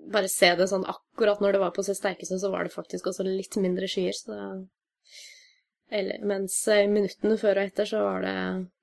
bare 0.08 0.30
se 0.32 0.48
det 0.56 0.64
sånn 0.70 0.86
akkurat 0.88 1.42
når 1.44 1.52
det 1.52 1.60
var 1.60 1.72
på 1.76 1.82
sitt 1.84 1.98
sterkeste, 1.98 2.38
så 2.40 2.48
var 2.48 2.64
det 2.64 2.72
faktisk 2.72 3.10
også 3.10 3.26
litt 3.26 3.58
mindre 3.60 3.84
skyer, 3.90 4.16
så 4.16 4.30
det 4.32 4.38
eller, 5.90 6.22
Mens 6.26 6.56
i 6.72 6.86
minuttene 6.90 7.36
før 7.38 7.60
og 7.60 7.68
etter 7.70 7.88
så 7.88 8.02
var 8.02 8.24
det 8.26 8.36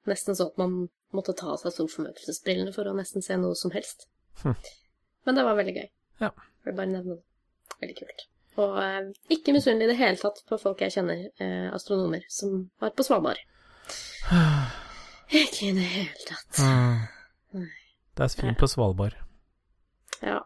nesten 0.09 0.37
sånn 0.37 0.51
at 0.53 0.61
man 0.61 0.75
måtte 1.13 1.35
ta 1.37 1.51
av 1.53 1.61
seg 1.61 1.75
solformørkelsesbrillene 1.75 2.73
for 2.75 2.89
å 2.89 2.95
nesten 2.97 3.25
se 3.25 3.37
noe 3.37 3.57
som 3.59 3.73
helst. 3.75 4.07
Hm. 4.43 4.55
Men 5.27 5.37
det 5.37 5.45
var 5.45 5.57
veldig 5.59 5.75
gøy. 5.77 5.89
Ja. 6.23 6.31
Jeg 6.63 6.69
vil 6.71 6.77
bare 6.79 6.91
nevne 6.93 7.17
det. 7.17 7.25
Veldig 7.83 7.97
kult. 7.99 8.23
Og 8.63 8.77
eh, 8.83 9.09
ikke 9.33 9.55
misunnelig 9.55 9.87
i 9.87 9.91
det 9.93 9.99
hele 9.99 10.19
tatt 10.21 10.43
på 10.49 10.59
folk 10.61 10.81
jeg 10.83 10.93
kjenner, 10.95 11.25
eh, 11.41 11.67
astronomer, 11.73 12.25
som 12.29 12.67
var 12.81 12.93
på 12.97 13.05
Svalbard. 13.05 13.41
Ikke 15.33 15.69
i 15.69 15.75
det 15.75 15.87
hele 15.89 16.27
tatt. 16.27 16.59
Mm. 16.61 17.69
Det 18.13 18.25
er 18.25 18.29
så 18.29 18.43
fint 18.43 18.59
på 18.59 18.69
Svalbard. 18.69 19.15
Ja. 20.21 20.43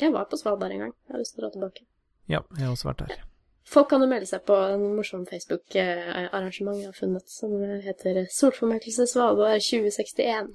Jeg 0.00 0.12
var 0.12 0.28
på 0.28 0.36
Svalbard 0.36 0.74
en 0.74 0.84
gang. 0.84 0.92
Jeg 1.06 1.14
har 1.14 1.22
lyst 1.22 1.34
til 1.34 1.40
å 1.40 1.46
dra 1.46 1.54
tilbake. 1.54 1.86
Ja, 2.28 2.42
jeg 2.58 2.66
har 2.66 2.74
også 2.74 2.90
vært 2.90 3.06
der. 3.06 3.24
Folk 3.66 3.88
kan 3.90 4.02
jo 4.04 4.08
melde 4.10 4.28
seg 4.30 4.44
på 4.46 4.54
en 4.54 4.84
morsom 4.94 5.24
Facebook-arrangement 5.26 6.78
jeg 6.78 6.90
har 6.90 6.96
funnet, 6.96 7.26
som 7.30 7.54
heter 7.82 8.22
Solformørkelse 8.30 9.08
Svalbard 9.10 9.64
2061. 9.64 10.52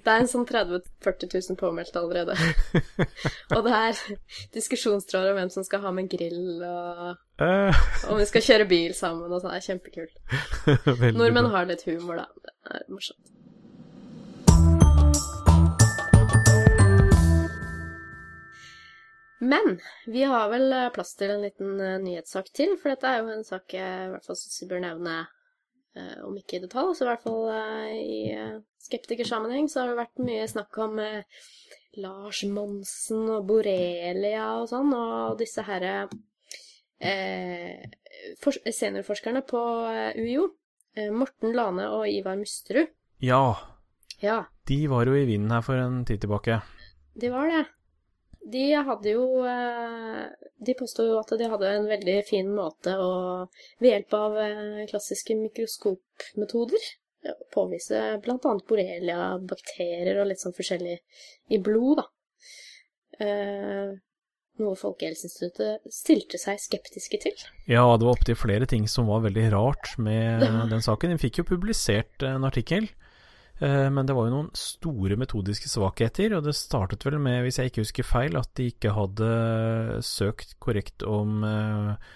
Det 0.00 0.02
er 0.02 0.16
en 0.16 0.30
sånn 0.30 0.48
30 0.48 0.80
000-40 1.04 1.34
000 1.52 1.60
påmeldte 1.60 2.02
allerede. 2.02 2.34
Og 3.56 3.66
det 3.66 3.76
er 3.78 4.04
diskusjonstråder 4.56 5.30
om 5.30 5.42
hvem 5.42 5.52
som 5.54 5.66
skal 5.66 5.84
ha 5.86 5.94
med 5.94 6.10
grill, 6.10 6.62
og 6.66 7.18
Eh, 7.40 7.74
om 8.10 8.18
vi 8.20 8.26
skal 8.28 8.44
kjøre 8.44 8.68
bil 8.68 8.92
sammen, 8.96 9.32
og 9.32 9.40
sånn. 9.40 9.54
Det 9.54 9.60
er 9.62 9.68
kjempekult. 9.70 10.18
Nordmenn 11.16 11.46
bra. 11.48 11.52
har 11.54 11.70
litt 11.70 11.86
humor, 11.88 12.20
da. 12.20 12.26
Det 12.44 12.74
er 12.76 12.82
morsomt. 12.92 13.30
Men 19.40 19.78
vi 20.06 20.22
har 20.28 20.50
vel 20.52 20.72
eh, 20.76 20.88
plass 20.92 21.14
til 21.16 21.30
en 21.32 21.40
liten 21.44 21.78
eh, 21.80 21.98
nyhetssak 22.02 22.50
til, 22.56 22.74
for 22.80 22.92
dette 22.92 23.08
er 23.08 23.22
jo 23.22 23.30
en 23.32 23.44
sak 23.46 23.72
jeg 23.72 24.06
i 24.06 24.10
hvert 24.12 24.26
fall 24.26 24.36
synes 24.36 24.58
vi 24.62 24.68
bør 24.68 24.82
nevne, 24.84 25.14
eh, 25.96 26.18
om 26.26 26.36
ikke 26.36 26.58
i 26.58 26.62
detalj, 26.66 26.92
så 26.98 27.06
i 27.06 27.08
hvert 27.08 27.24
fall 27.24 27.48
i 27.96 28.18
skeptikersammenheng, 28.84 29.68
så 29.72 29.80
har 29.82 29.92
det 29.94 30.00
vært 30.02 30.22
mye 30.26 30.44
snakk 30.50 30.76
om 30.84 31.00
Lars 32.00 32.42
Monsen 32.52 33.24
og 33.32 33.46
Borelia 33.48 34.50
og 34.60 34.68
sånn, 34.70 34.92
og 34.94 35.38
disse 35.40 35.64
herre 35.66 35.94
eh, 37.00 37.80
fors- 38.44 38.60
seniorforskerne 38.76 39.42
på 39.48 39.60
UiO, 40.20 40.50
Morten 41.16 41.54
Lane 41.56 41.86
og 41.94 42.08
Ivar 42.10 42.36
Musterud. 42.40 42.90
Ja, 43.24 43.42
Ja, 44.20 44.42
de 44.68 44.82
var 44.90 45.06
jo 45.08 45.14
i 45.16 45.24
vinden 45.24 45.50
her 45.54 45.62
for 45.64 45.80
en 45.80 46.02
tid 46.04 46.20
tilbake. 46.20 46.58
de 47.16 47.28
var 47.32 47.48
det. 47.48 47.62
De 48.40 48.62
hadde 48.72 49.12
jo 49.12 49.42
eh, 49.44 50.22
De 50.64 50.74
påstod 50.78 51.10
jo 51.10 51.18
at 51.20 51.34
de 51.36 51.48
hadde 51.52 51.74
en 51.74 51.90
veldig 51.90 52.16
fin 52.28 52.48
måte 52.54 52.94
å 52.96 53.12
ved 53.82 53.90
hjelp 53.90 54.16
av 54.16 54.38
eh, 54.40 54.86
klassiske 54.90 55.36
mikroskopmetoder 55.36 56.88
påvise 57.52 58.20
bl.a. 58.22 58.52
borrelia, 58.68 59.24
bakterier 59.38 60.20
og 60.22 60.30
litt 60.30 60.42
sånn 60.42 60.56
forskjellig 60.56 60.96
i 61.52 61.58
blod, 61.62 62.00
da. 62.00 62.06
Eh, 63.20 63.90
noe 64.60 64.76
Folkehelseinstituttet 64.76 65.92
stilte 65.92 66.40
seg 66.40 66.60
skeptiske 66.60 67.20
til. 67.22 67.44
Ja, 67.68 67.84
det 67.96 68.06
var 68.06 68.16
opptil 68.16 68.38
flere 68.38 68.68
ting 68.68 68.86
som 68.88 69.08
var 69.08 69.24
veldig 69.24 69.46
rart 69.54 69.94
med 70.00 70.44
den 70.72 70.84
saken. 70.84 71.14
De 71.14 71.20
fikk 71.20 71.42
jo 71.42 71.48
publisert 71.52 72.24
en 72.26 72.46
artikkel, 72.48 72.88
men 73.60 74.06
det 74.08 74.14
var 74.16 74.28
jo 74.28 74.32
noen 74.32 74.50
store 74.56 75.18
metodiske 75.20 75.68
svakheter, 75.68 76.32
og 76.36 76.46
det 76.46 76.56
startet 76.56 77.04
vel 77.04 77.18
med, 77.20 77.42
hvis 77.44 77.60
jeg 77.60 77.68
ikke 77.70 77.84
husker 77.84 78.06
feil, 78.08 78.38
at 78.40 78.48
de 78.56 78.70
ikke 78.72 78.94
hadde 78.96 79.30
søkt 80.06 80.54
korrekt 80.64 81.04
om 81.04 81.44
eh, 81.44 82.12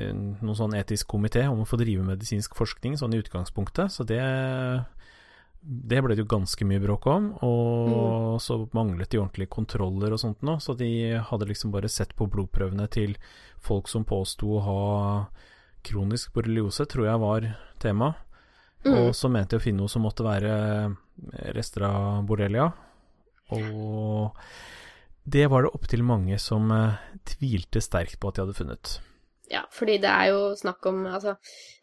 noen 0.00 0.58
sånn 0.58 0.74
etisk 0.78 1.10
komité 1.12 1.44
om 1.50 1.62
å 1.62 1.68
få 1.68 1.78
drive 1.78 2.02
medisinsk 2.06 2.58
forskning, 2.58 2.98
sånn 2.98 3.14
i 3.14 3.22
utgangspunktet, 3.22 3.94
så 3.94 4.06
det 4.06 4.22
det 5.60 5.98
ble 6.00 6.14
det 6.16 6.22
jo 6.22 6.30
ganske 6.30 6.64
mye 6.64 6.80
bråk 6.80 7.06
om, 7.12 7.26
og 7.44 8.38
så 8.40 8.62
manglet 8.72 9.10
de 9.12 9.18
ordentlige 9.20 9.52
kontroller 9.52 10.14
og 10.14 10.22
sånt 10.22 10.40
nå, 10.46 10.54
så 10.56 10.72
de 10.72 11.20
hadde 11.20 11.48
liksom 11.50 11.74
bare 11.74 11.90
sett 11.92 12.14
på 12.16 12.30
blodprøvene 12.32 12.86
til 12.88 13.12
folk 13.60 13.90
som 13.92 14.06
påsto 14.08 14.54
å 14.56 14.62
ha 14.64 14.84
kronisk 15.84 16.32
borreliose, 16.32 16.86
tror 16.88 17.10
jeg 17.10 17.20
var 17.20 17.50
tema. 18.82 19.06
Og 19.06 19.14
så 19.16 19.30
mente 19.32 19.56
de 19.56 19.60
å 19.60 19.64
finne 19.64 19.82
noe 19.82 19.92
som 19.92 20.04
måtte 20.04 20.26
være 20.26 20.54
rester 21.56 21.86
av 21.88 22.24
borrelia. 22.28 22.70
Og 23.54 24.36
det 25.30 25.46
var 25.50 25.64
det 25.64 25.74
opptil 25.76 26.02
mange 26.06 26.38
som 26.42 26.70
eh, 26.74 26.98
tvilte 27.28 27.82
sterkt 27.84 28.18
på 28.20 28.30
at 28.30 28.38
de 28.38 28.44
hadde 28.44 28.56
funnet. 28.56 28.96
Ja, 29.50 29.64
fordi 29.74 29.96
det 29.98 30.10
er 30.10 30.28
jo 30.30 30.42
snakk 30.54 30.84
om 30.86 31.00
Altså, 31.10 31.34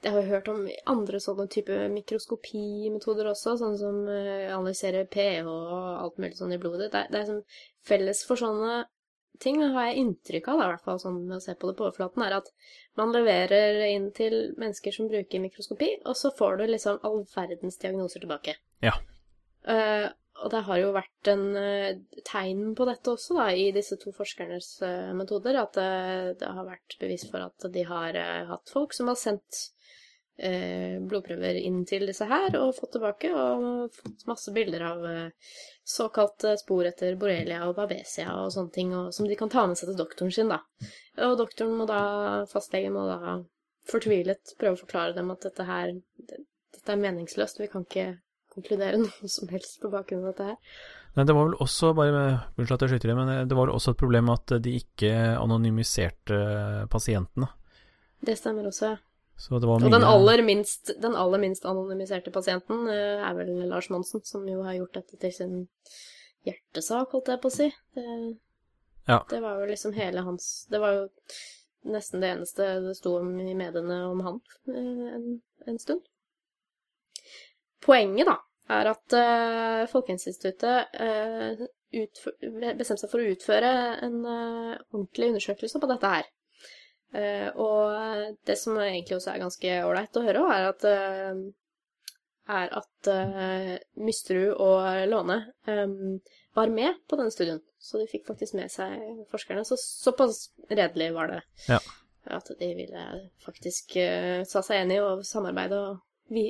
jeg 0.03 0.13
har 0.13 0.21
jo 0.21 0.29
hørt 0.31 0.47
om 0.51 0.61
andre 0.87 1.19
sånne 1.19 1.49
type 1.51 1.75
mikroskopimetoder 1.91 3.27
også, 3.27 3.57
sånn 3.59 3.75
som 3.79 3.97
uh, 4.07 4.47
analysere 4.55 5.03
pH 5.11 5.43
og 5.51 5.73
alt 6.05 6.21
mulig 6.21 6.37
sånn 6.39 6.55
i 6.55 6.59
blodet. 6.61 6.93
Det 6.93 7.01
er, 7.01 7.09
det 7.11 7.19
er 7.19 7.27
som 7.27 7.41
felles 7.87 8.23
for 8.27 8.39
sånne 8.39 8.85
ting, 9.43 9.61
har 9.61 9.89
jeg 9.89 10.03
inntrykk 10.03 10.49
av, 10.51 10.59
da, 10.59 10.67
i 10.67 10.73
hvert 10.73 10.85
fall 10.85 11.01
sånn 11.01 11.19
med 11.23 11.37
å 11.39 11.43
se 11.43 11.55
på 11.57 11.69
det 11.69 11.77
på 11.77 11.87
overflaten, 11.87 12.23
er 12.25 12.37
at 12.39 12.51
man 12.99 13.13
leverer 13.15 13.83
inn 13.87 14.09
til 14.15 14.37
mennesker 14.59 14.95
som 14.95 15.09
bruker 15.11 15.43
mikroskopi, 15.43 15.91
og 16.05 16.17
så 16.19 16.31
får 16.37 16.59
du 16.59 16.65
liksom 16.71 17.01
all 17.07 17.21
verdens 17.33 17.79
diagnoser 17.81 18.23
tilbake. 18.23 18.57
Ja. 18.85 18.95
Uh, 19.67 20.09
og 20.37 20.51
det 20.53 20.61
har 20.67 20.79
jo 20.79 20.91
vært 20.95 21.31
en 21.31 21.45
uh, 21.57 22.19
tegn 22.27 22.75
på 22.77 22.85
dette 22.89 23.13
også, 23.13 23.39
da, 23.39 23.47
i 23.53 23.71
disse 23.75 23.97
to 24.01 24.13
forskernes 24.15 24.69
uh, 24.85 25.13
metoder, 25.17 25.57
at 25.63 25.79
det 26.39 26.51
har 26.59 26.69
vært 26.69 26.99
bevis 27.01 27.25
for 27.31 27.45
at 27.45 27.69
de 27.73 27.87
har 27.87 28.21
hatt 28.51 28.73
folk 28.73 28.95
som 28.95 29.11
har 29.11 29.19
sendt 29.19 29.67
eh, 30.37 30.97
blodprøver 31.01 31.59
inn 31.59 31.83
til 31.89 32.05
disse 32.09 32.27
her, 32.29 32.53
og 32.59 32.75
fått 32.77 32.93
tilbake, 32.95 33.31
og 33.33 33.93
fått 33.95 34.25
masse 34.29 34.53
bilder 34.55 34.85
av 34.89 35.05
eh, 35.09 35.55
såkalte 35.87 36.55
spor 36.61 36.87
etter 36.89 37.17
borrelia 37.19 37.63
og 37.67 37.77
babesia 37.77 38.33
og 38.41 38.51
sånne 38.53 38.75
ting, 38.75 38.93
og, 38.97 39.09
som 39.15 39.27
de 39.29 39.37
kan 39.39 39.51
ta 39.53 39.65
med 39.67 39.79
seg 39.79 39.91
til 39.91 39.99
doktoren 40.01 40.33
sin, 40.33 40.53
da. 40.53 40.61
Og 41.27 41.37
doktoren 41.39 41.77
må 41.79 41.87
da, 41.89 42.01
fastlegen 42.51 42.95
må 42.95 43.07
da 43.09 43.39
fortvilet 43.87 44.55
prøve 44.59 44.77
å 44.77 44.83
forklare 44.83 45.15
dem 45.15 45.33
at 45.33 45.47
dette 45.47 45.67
her, 45.67 45.95
det, 46.29 46.43
dette 46.75 46.93
er 46.93 47.01
meningsløst, 47.01 47.61
vi 47.61 47.71
kan 47.71 47.87
ikke 47.87 48.13
konkludere 48.57 49.01
noe 49.03 49.31
som 49.31 49.49
helst 49.53 49.81
på 49.81 49.91
bakgrunn 49.93 50.25
av 50.25 50.33
dette 50.33 50.51
her. 50.51 50.79
Nei, 51.17 51.25
det 51.25 51.33
var 51.33 51.47
vel 51.47 51.57
også, 51.63 51.95
bare 51.97 52.23
unnskyld 52.59 52.75
at 52.75 52.83
jeg 52.85 52.91
skyter 52.93 53.11
inn, 53.13 53.19
men 53.23 53.49
det 53.49 53.57
var 53.57 53.71
også 53.73 53.95
et 53.95 54.01
problem 54.03 54.29
at 54.29 54.53
de 54.61 54.75
ikke 54.77 55.13
anonymiserte 55.39 56.37
pasientene. 56.93 57.49
Det 58.21 58.35
stemmer 58.37 58.69
også, 58.69 58.91
ja. 58.91 59.06
Så 59.37 59.59
det 59.61 59.69
var 59.69 59.83
Og 59.85 59.93
den 59.93 60.03
aller 60.03 60.41
minst, 60.41 60.91
den 61.01 61.15
aller 61.15 61.41
minst 61.41 61.65
anonymiserte 61.65 62.31
pasienten 62.33 62.87
eh, 62.89 63.21
er 63.21 63.35
vel 63.37 63.51
Lars 63.69 63.91
Monsen, 63.93 64.23
som 64.25 64.47
jo 64.49 64.63
har 64.65 64.79
gjort 64.79 64.97
dette 64.97 65.19
til 65.21 65.33
sin 65.35 65.53
hjertesak, 66.47 67.13
holdt 67.13 67.29
jeg 67.33 67.41
på 67.43 67.51
å 67.51 67.57
si. 67.59 67.69
Det, 67.95 68.07
Ja. 69.07 69.21
det 69.29 69.39
var 69.39 69.61
jo 69.61 69.69
liksom 69.69 69.93
hele 69.95 70.19
hans 70.19 70.67
Det 70.67 70.81
var 70.83 70.91
jo 70.97 71.03
nesten 71.87 72.19
det 72.19 72.31
eneste 72.33 72.65
det 72.83 72.95
sto 72.97 73.13
om 73.21 73.29
i 73.39 73.53
mediene 73.55 74.01
om 74.09 74.23
han 74.25 74.39
eh, 74.67 75.13
en, 75.15 75.27
en 75.67 75.79
stund. 75.79 76.01
Poenget, 77.85 78.27
da, 78.27 78.39
er 78.73 78.89
at 78.89 79.15
uh, 79.15 79.83
Folkehelseinstituttet 79.91 80.97
uh, 80.97 81.67
bestemte 81.93 83.03
seg 83.03 83.11
for 83.11 83.21
å 83.21 83.29
utføre 83.35 83.69
en 84.03 84.17
uh, 84.25 84.73
ordentlig 84.91 85.29
undersøkelse 85.31 85.79
på 85.83 85.89
dette 85.91 86.13
her. 86.15 86.31
Eh, 87.15 87.47
og 87.55 88.35
det 88.47 88.57
som 88.59 88.77
egentlig 88.81 89.17
også 89.17 89.31
er 89.31 89.43
ganske 89.43 89.77
ålreit 89.87 90.19
å 90.19 90.25
høre, 90.25 90.43
er 90.53 90.67
at, 90.71 90.87
eh, 90.89 91.39
er 92.57 92.73
at 92.79 93.09
uh, 93.11 93.73
Mysterud 93.99 94.53
og 94.63 94.85
Låne 95.11 95.39
um, 95.67 96.17
var 96.55 96.71
med 96.71 96.99
på 97.07 97.19
denne 97.19 97.33
studien. 97.33 97.59
Så 97.79 97.99
de 97.99 98.07
fikk 98.11 98.27
faktisk 98.29 98.55
med 98.55 98.71
seg 98.71 99.01
forskerne. 99.31 99.65
Så 99.67 99.75
såpass 99.79 100.47
redelig 100.71 101.09
var 101.15 101.33
det. 101.33 101.41
Ja. 101.67 101.81
At 102.37 102.47
de 102.59 102.71
ville 102.75 103.03
faktisk 103.43 103.97
uh, 103.99 104.43
sa 104.47 104.63
seg 104.63 104.85
enig 104.85 105.01
og 105.03 105.25
samarbeide 105.27 105.81
og 105.89 106.31
vi 106.31 106.49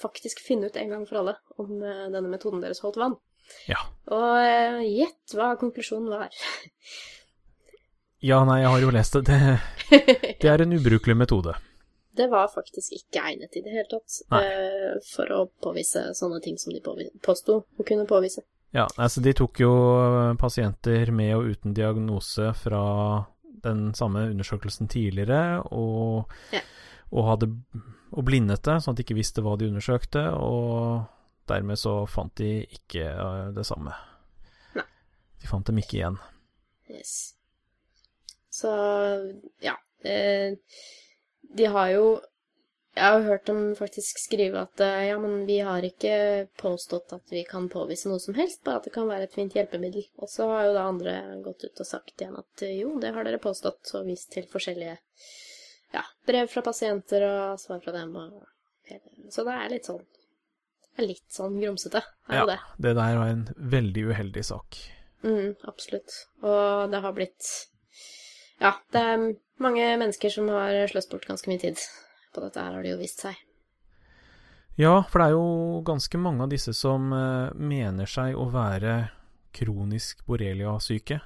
faktisk 0.00 0.40
finne 0.44 0.68
ut 0.68 0.76
en 0.80 0.92
gang 0.92 1.08
for 1.08 1.20
alle 1.20 1.36
om 1.60 1.72
uh, 1.80 2.06
denne 2.12 2.28
metoden 2.28 2.60
deres 2.64 2.84
holdt 2.84 3.00
vann. 3.00 3.16
Ja. 3.68 3.80
Og 4.12 4.36
gjett 4.84 5.16
gjett 5.30 5.38
hva 5.38 5.54
konklusjonen 5.60 6.12
var. 6.12 6.36
Ja, 8.20 8.42
nei, 8.44 8.60
jeg 8.60 8.68
har 8.74 8.82
jo 8.84 8.92
lest 8.92 9.16
det. 9.16 9.22
Det, 9.30 9.96
det 10.42 10.48
er 10.50 10.62
en 10.64 10.76
ubrukelig 10.76 11.16
metode. 11.16 11.54
Det 12.16 12.26
var 12.28 12.50
faktisk 12.52 12.92
ikke 12.92 13.22
egnet 13.30 13.54
i 13.56 13.62
det 13.64 13.72
hele 13.72 13.86
tatt 13.88 14.16
eh, 14.36 14.96
for 15.12 15.30
å 15.32 15.44
påvise 15.62 16.08
sånne 16.18 16.40
ting 16.44 16.58
som 16.60 16.74
de 16.74 16.82
påsto 17.24 17.62
å 17.64 17.86
kunne 17.86 18.04
påvise. 18.10 18.42
Ja, 18.74 18.84
altså 19.00 19.22
de 19.24 19.32
tok 19.34 19.62
jo 19.62 19.70
pasienter 20.38 21.10
med 21.14 21.32
og 21.38 21.48
uten 21.54 21.72
diagnose 21.74 22.52
fra 22.58 22.82
den 23.64 23.90
samme 23.98 24.26
undersøkelsen 24.30 24.88
tidligere, 24.90 25.62
og, 25.72 26.30
Ja. 26.54 26.60
og 27.10 27.26
hadde 27.28 27.50
og 28.10 28.24
blindet 28.26 28.62
det, 28.66 28.76
sånn 28.82 28.94
at 28.94 29.00
de 29.00 29.04
ikke 29.06 29.18
visste 29.18 29.42
hva 29.44 29.56
de 29.58 29.68
undersøkte, 29.70 30.22
og 30.34 31.04
dermed 31.50 31.78
så 31.78 32.06
fant 32.10 32.34
de 32.38 32.66
ikke 32.66 33.06
eh, 33.10 33.50
det 33.54 33.64
samme. 33.66 33.94
Nei. 34.76 34.86
De 35.40 35.50
fant 35.50 35.66
dem 35.66 35.78
ikke 35.82 36.00
igjen. 36.02 36.18
Yes. 36.90 37.36
Så 38.60 38.72
ja. 39.64 39.76
Eh, 40.02 40.56
de 41.56 41.64
har 41.66 41.88
jo 41.92 42.04
Jeg 42.96 43.12
har 43.14 43.22
hørt 43.22 43.44
dem 43.46 43.74
faktisk 43.78 44.18
skrive 44.18 44.64
at 44.66 44.80
eh, 44.82 45.04
ja, 45.08 45.18
men 45.22 45.44
vi 45.46 45.60
har 45.62 45.84
ikke 45.86 46.48
påstått 46.58 47.12
at 47.14 47.30
vi 47.32 47.44
kan 47.46 47.68
påvise 47.70 48.10
noe 48.10 48.18
som 48.20 48.34
helst, 48.34 48.64
bare 48.66 48.80
at 48.80 48.88
det 48.88 48.92
kan 48.96 49.06
være 49.08 49.28
et 49.28 49.36
fint 49.36 49.54
hjelpemiddel. 49.54 50.08
Og 50.18 50.28
så 50.28 50.48
har 50.50 50.66
jo 50.66 50.74
da 50.74 50.88
andre 50.90 51.14
gått 51.44 51.64
ut 51.68 51.84
og 51.84 51.86
sagt 51.86 52.16
igjen 52.18 52.34
at 52.40 52.64
eh, 52.66 52.74
jo, 52.80 52.96
det 53.00 53.14
har 53.14 53.24
dere 53.24 53.40
påstått, 53.40 53.94
og 53.94 54.10
vist 54.10 54.32
til 54.34 54.48
forskjellige 54.50 54.96
ja, 55.94 56.02
brev 56.26 56.50
fra 56.50 56.64
pasienter 56.66 57.24
og 57.28 57.62
svar 57.62 57.80
fra 57.84 57.94
dem 57.94 58.16
og 58.18 58.42
Så 59.30 59.46
det 59.46 59.54
er 59.54 59.70
litt 59.70 59.86
sånn 59.86 60.02
det 60.90 61.04
er 61.04 61.06
litt 61.06 61.32
sånn 61.32 61.60
grumsete, 61.62 62.00
er 62.28 62.40
ja, 62.40 62.46
det. 62.48 62.56
Det 62.82 62.90
der 62.98 63.14
var 63.16 63.28
en 63.30 63.44
veldig 63.56 64.02
uheldig 64.10 64.42
sak. 64.44 64.80
Mm, 65.22 65.54
absolutt. 65.70 66.16
Og 66.42 66.90
det 66.90 67.00
har 67.04 67.14
blitt 67.16 67.46
Ja, 68.60 68.74
det 68.92 69.00
er 69.00 69.28
mange 69.60 69.86
mennesker 70.00 70.32
som 70.32 70.48
har 70.52 70.76
sløst 70.90 71.12
bort 71.12 71.28
ganske 71.28 71.50
mye 71.50 71.62
tid 71.62 71.80
på 72.34 72.42
dette 72.44 72.60
her, 72.60 72.76
har 72.76 72.84
det 72.84 72.92
jo 72.94 73.00
vist 73.00 73.24
seg. 73.24 73.38
Ja, 74.80 75.00
for 75.10 75.20
det 75.20 75.28
er 75.28 75.34
jo 75.36 75.80
ganske 75.84 76.20
mange 76.20 76.44
av 76.44 76.52
disse 76.52 76.72
som 76.76 77.10
eh, 77.12 77.56
mener 77.56 78.08
seg 78.08 78.36
å 78.38 78.46
være 78.52 79.10
kronisk 79.56 80.22
borrelia-syke, 80.28 81.18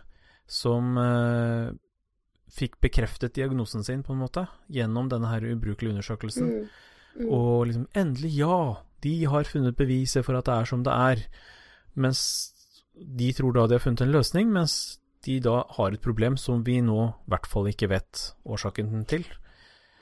som 0.51 0.97
eh, 0.99 1.69
fikk 2.55 2.81
bekreftet 2.83 3.37
diagnosen 3.37 3.85
sin, 3.87 4.03
på 4.07 4.15
en 4.15 4.23
måte, 4.25 4.47
gjennom 4.73 5.11
denne 5.13 5.31
her 5.31 5.45
ubrukelige 5.53 5.95
undersøkelsen. 5.95 6.51
Mm. 6.51 6.91
Mm. 7.15 7.29
Og 7.29 7.69
liksom 7.69 7.87
endelig, 7.95 8.33
ja, 8.41 8.59
de 9.05 9.15
har 9.31 9.47
funnet 9.47 9.79
beviset 9.79 10.27
for 10.27 10.39
at 10.39 10.49
det 10.49 10.57
er 10.57 10.71
som 10.71 10.83
det 10.87 10.95
er. 10.95 11.25
Mens 11.95 12.25
de 12.95 13.31
tror 13.37 13.55
da 13.55 13.69
de 13.69 13.79
har 13.79 13.85
funnet 13.85 14.03
en 14.03 14.15
løsning, 14.15 14.51
mens 14.55 14.99
de 15.25 15.39
da 15.45 15.63
har 15.77 15.95
et 15.97 16.03
problem 16.05 16.37
som 16.41 16.63
vi 16.67 16.79
nå 16.85 16.99
i 17.09 17.31
hvert 17.33 17.47
fall 17.51 17.71
ikke 17.71 17.89
vet 17.93 18.27
årsaken 18.47 19.07
til. 19.11 19.25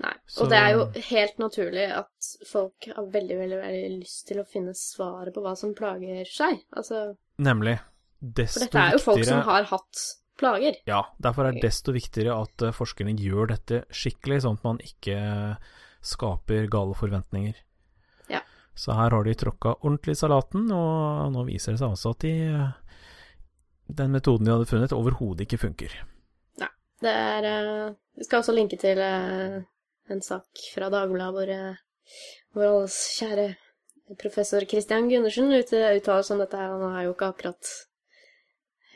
Nei. 0.02 0.14
Så- 0.26 0.44
Og 0.44 0.50
det 0.50 0.58
er 0.58 0.70
jo 0.74 0.86
helt 1.08 1.36
naturlig 1.38 1.84
at 1.94 2.30
folk 2.48 2.88
har 2.96 3.04
veldig, 3.06 3.36
veldig, 3.38 3.58
veldig 3.62 4.00
lyst 4.00 4.26
til 4.26 4.40
å 4.42 4.46
finne 4.48 4.74
svaret 4.74 5.32
på 5.34 5.42
hva 5.44 5.56
som 5.56 5.74
plager 5.78 6.24
seg. 6.26 6.64
Altså, 6.74 7.16
Nemlig. 7.38 7.78
for 8.18 8.60
dette 8.64 8.74
er 8.82 8.92
jo 8.96 8.98
folk 8.98 9.24
som 9.24 9.42
har 9.42 9.64
hatt 9.70 10.02
plager. 10.38 10.74
Ja, 10.86 11.04
derfor 11.20 11.46
er 11.46 11.52
det 11.52 11.62
desto 11.62 11.92
viktigere 11.94 12.34
at 12.42 12.62
eh, 12.62 12.72
forskerne 12.74 13.14
gjør 13.16 13.48
dette 13.52 13.84
skikkelig, 13.92 14.42
sånn 14.42 14.58
at 14.58 14.64
man 14.64 14.78
ikke 14.82 15.56
skaper 16.02 16.66
gale 16.72 16.94
forventninger. 16.98 17.54
Ja. 18.32 18.40
Så 18.74 18.94
her 18.96 19.10
har 19.10 19.24
de 19.24 19.34
tråkka 19.38 19.76
ordentlig 19.84 20.16
i 20.16 20.20
salaten, 20.22 20.66
og 20.72 21.30
nå 21.34 21.44
viser 21.46 21.72
det 21.76 21.82
seg 21.82 21.92
altså 21.92 22.10
at 22.16 22.24
de, 22.24 22.32
den 23.98 24.14
metoden 24.14 24.48
de 24.48 24.54
hadde 24.54 24.68
funnet, 24.70 24.94
overhodet 24.96 25.46
ikke 25.46 25.60
funker. 25.66 25.94
Det 27.02 27.10
er 27.10 27.48
eh, 27.48 27.94
Vi 28.18 28.26
skal 28.26 28.42
også 28.42 28.54
linke 28.54 28.78
til 28.78 28.98
eh, 29.02 29.58
en 30.12 30.22
sak 30.22 30.64
fra 30.74 30.90
Dagbladet 30.92 31.34
hvor 31.34 31.50
eh, 31.50 31.80
vår 32.54 32.68
alles 32.68 32.98
kjære 33.18 33.46
professor 34.20 34.64
Christian 34.68 35.08
Gundersen 35.10 35.52
uttaler 35.56 36.26
seg 36.26 36.36
om 36.36 36.42
dette 36.42 36.58
her. 36.58 36.74
Han 36.74 36.98
er 36.98 37.06
jo 37.06 37.14
ikke 37.14 37.30
akkurat 37.32 37.70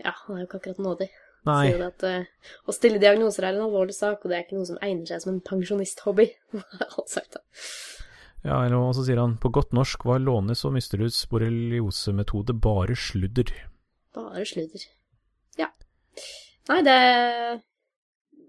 Ja, 0.03 0.13
han 0.13 0.37
er 0.37 0.43
jo 0.43 0.49
ikke 0.51 0.61
akkurat 0.61 0.83
nådig. 0.87 1.09
Nei, 1.47 1.61
Sier 1.69 1.79
det 1.79 1.89
at 1.93 2.05
uh, 2.11 2.51
å 2.67 2.75
stille 2.75 2.99
diagnoser 2.99 3.47
er 3.47 3.55
en 3.55 3.69
alvorlig 3.69 3.95
sak, 3.95 4.25
og 4.25 4.33
det 4.33 4.35
er 4.37 4.43
ikke 4.43 4.59
noe 4.59 4.67
som 4.67 4.81
egner 4.83 5.07
seg 5.07 5.23
som 5.23 5.31
en 5.31 5.45
pensjonisthobby. 5.47 6.27
ja, 8.49 8.57
eller 8.57 8.91
så 8.99 9.05
sier 9.07 9.21
han, 9.23 9.37
på 9.39 9.53
godt 9.55 9.71
norsk 9.79 10.09
var 10.11 10.25
Lånes 10.25 10.67
og 10.67 10.75
Mysteruds 10.75 11.21
borreliosemetode 11.31 12.59
bare 12.67 12.99
sludder. 12.99 13.55
Bare 14.17 14.45
sludder. 14.49 14.85
Ja. 15.61 15.71
Nei, 16.71 16.81
det 16.87 17.01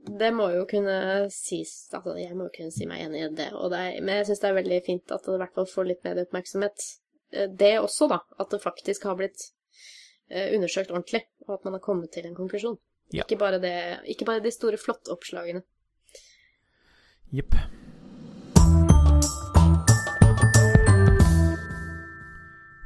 Det 0.08 0.30
må 0.32 0.48
jo 0.54 0.64
kunne 0.70 1.28
sies 1.34 1.90
Altså, 1.92 2.14
jeg 2.16 2.32
må 2.36 2.48
jo 2.48 2.54
kunne 2.56 2.72
si 2.72 2.88
meg 2.88 3.04
enig 3.06 3.26
i 3.26 3.30
det. 3.36 3.50
Og 3.60 3.70
det 3.74 3.82
men 4.02 4.22
jeg 4.22 4.30
syns 4.30 4.44
det 4.44 4.50
er 4.50 4.58
veldig 4.62 4.80
fint 4.86 5.12
at 5.12 5.28
det 5.28 5.36
i 5.36 5.42
hvert 5.44 5.56
fall 5.60 5.68
får 5.68 5.90
litt 5.92 6.04
medieoppmerksomhet. 6.08 6.88
Eh, 7.34 7.48
Det 7.52 7.74
også, 7.82 8.08
da. 8.08 8.22
At 8.40 8.52
det 8.52 8.64
faktisk 8.64 9.04
har 9.10 9.20
blitt 9.20 9.50
eh, 10.30 10.54
undersøkt 10.56 10.92
ordentlig, 10.92 11.26
og 11.48 11.58
at 11.60 11.66
man 11.68 11.74
har 11.76 11.84
kommet 11.84 12.12
til 12.16 12.26
en 12.26 12.36
konklusjon. 12.36 12.80
Ja. 13.12 13.24
Ikke, 13.24 13.38
bare 13.40 13.60
det, 13.60 13.76
ikke 14.08 14.26
bare 14.28 14.44
de 14.44 14.52
store, 14.52 14.78
flotte 14.80 15.12
oppslagene. 15.12 15.62
Jepp. 17.32 17.56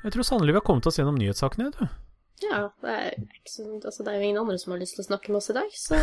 Jeg 0.01 0.13
tror 0.13 0.25
sannelig 0.25 0.53
vi 0.55 0.57
har 0.57 0.65
kommet 0.65 0.87
oss 0.89 0.97
gjennom 0.97 1.17
nyhetssakene, 1.21 1.69
du. 1.77 1.85
Ja, 2.41 2.61
det 2.81 2.93
er, 2.97 3.15
så, 3.47 3.65
altså, 3.77 4.03
det 4.03 4.13
er 4.13 4.19
jo 4.21 4.27
ingen 4.29 4.41
andre 4.41 4.57
som 4.61 4.73
har 4.73 4.81
lyst 4.81 4.97
til 4.97 5.03
å 5.03 5.09
snakke 5.09 5.31
med 5.33 5.41
oss 5.41 5.51
i 5.53 5.57
dag, 5.57 5.75
så 5.77 5.99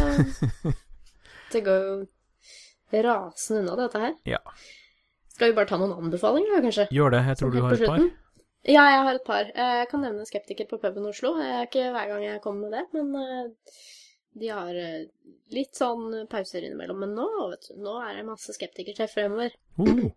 det 1.53 1.64
går 1.66 1.81
jo 1.83 3.03
rasende 3.05 3.64
unna, 3.64 3.77
dette 3.83 4.03
her. 4.03 4.14
Ja. 4.29 4.38
Skal 5.35 5.51
vi 5.53 5.57
bare 5.59 5.70
ta 5.70 5.79
noen 5.81 5.96
anbefalinger, 5.98 6.62
kanskje? 6.64 6.88
Gjør 6.94 7.14
det, 7.14 7.22
jeg 7.31 7.40
tror 7.40 7.55
du 7.55 7.61
har 7.62 7.77
et 7.77 7.90
par. 7.90 8.07
Ja, 8.68 8.85
jeg 8.90 9.03
har 9.07 9.14
et 9.16 9.24
par. 9.27 9.51
Eh, 9.55 9.74
Jeg 9.81 9.88
kan 9.92 10.03
nevne 10.03 10.27
Skeptiker 10.27 10.66
på 10.68 10.81
puben 10.83 11.07
Oslo. 11.09 11.37
Det 11.38 11.46
er 11.46 11.68
ikke 11.68 11.85
hver 11.94 12.09
gang 12.11 12.24
jeg 12.24 12.40
kommer 12.44 12.68
med 12.68 12.74
det, 12.74 12.85
men 12.96 13.14
eh, 13.22 13.77
de 14.42 14.51
har 14.51 14.74
eh, 14.77 15.07
litt 15.55 15.79
sånn 15.79 16.27
pauser 16.31 16.66
innimellom. 16.66 16.98
Men 17.05 17.14
nå, 17.16 17.29
vet 17.53 17.70
du, 17.70 17.77
nå 17.85 17.94
er 18.03 18.18
det 18.18 18.27
masse 18.29 18.55
skeptikertreff 18.57 19.14
fremover. 19.14 19.55
Uh, 19.79 20.09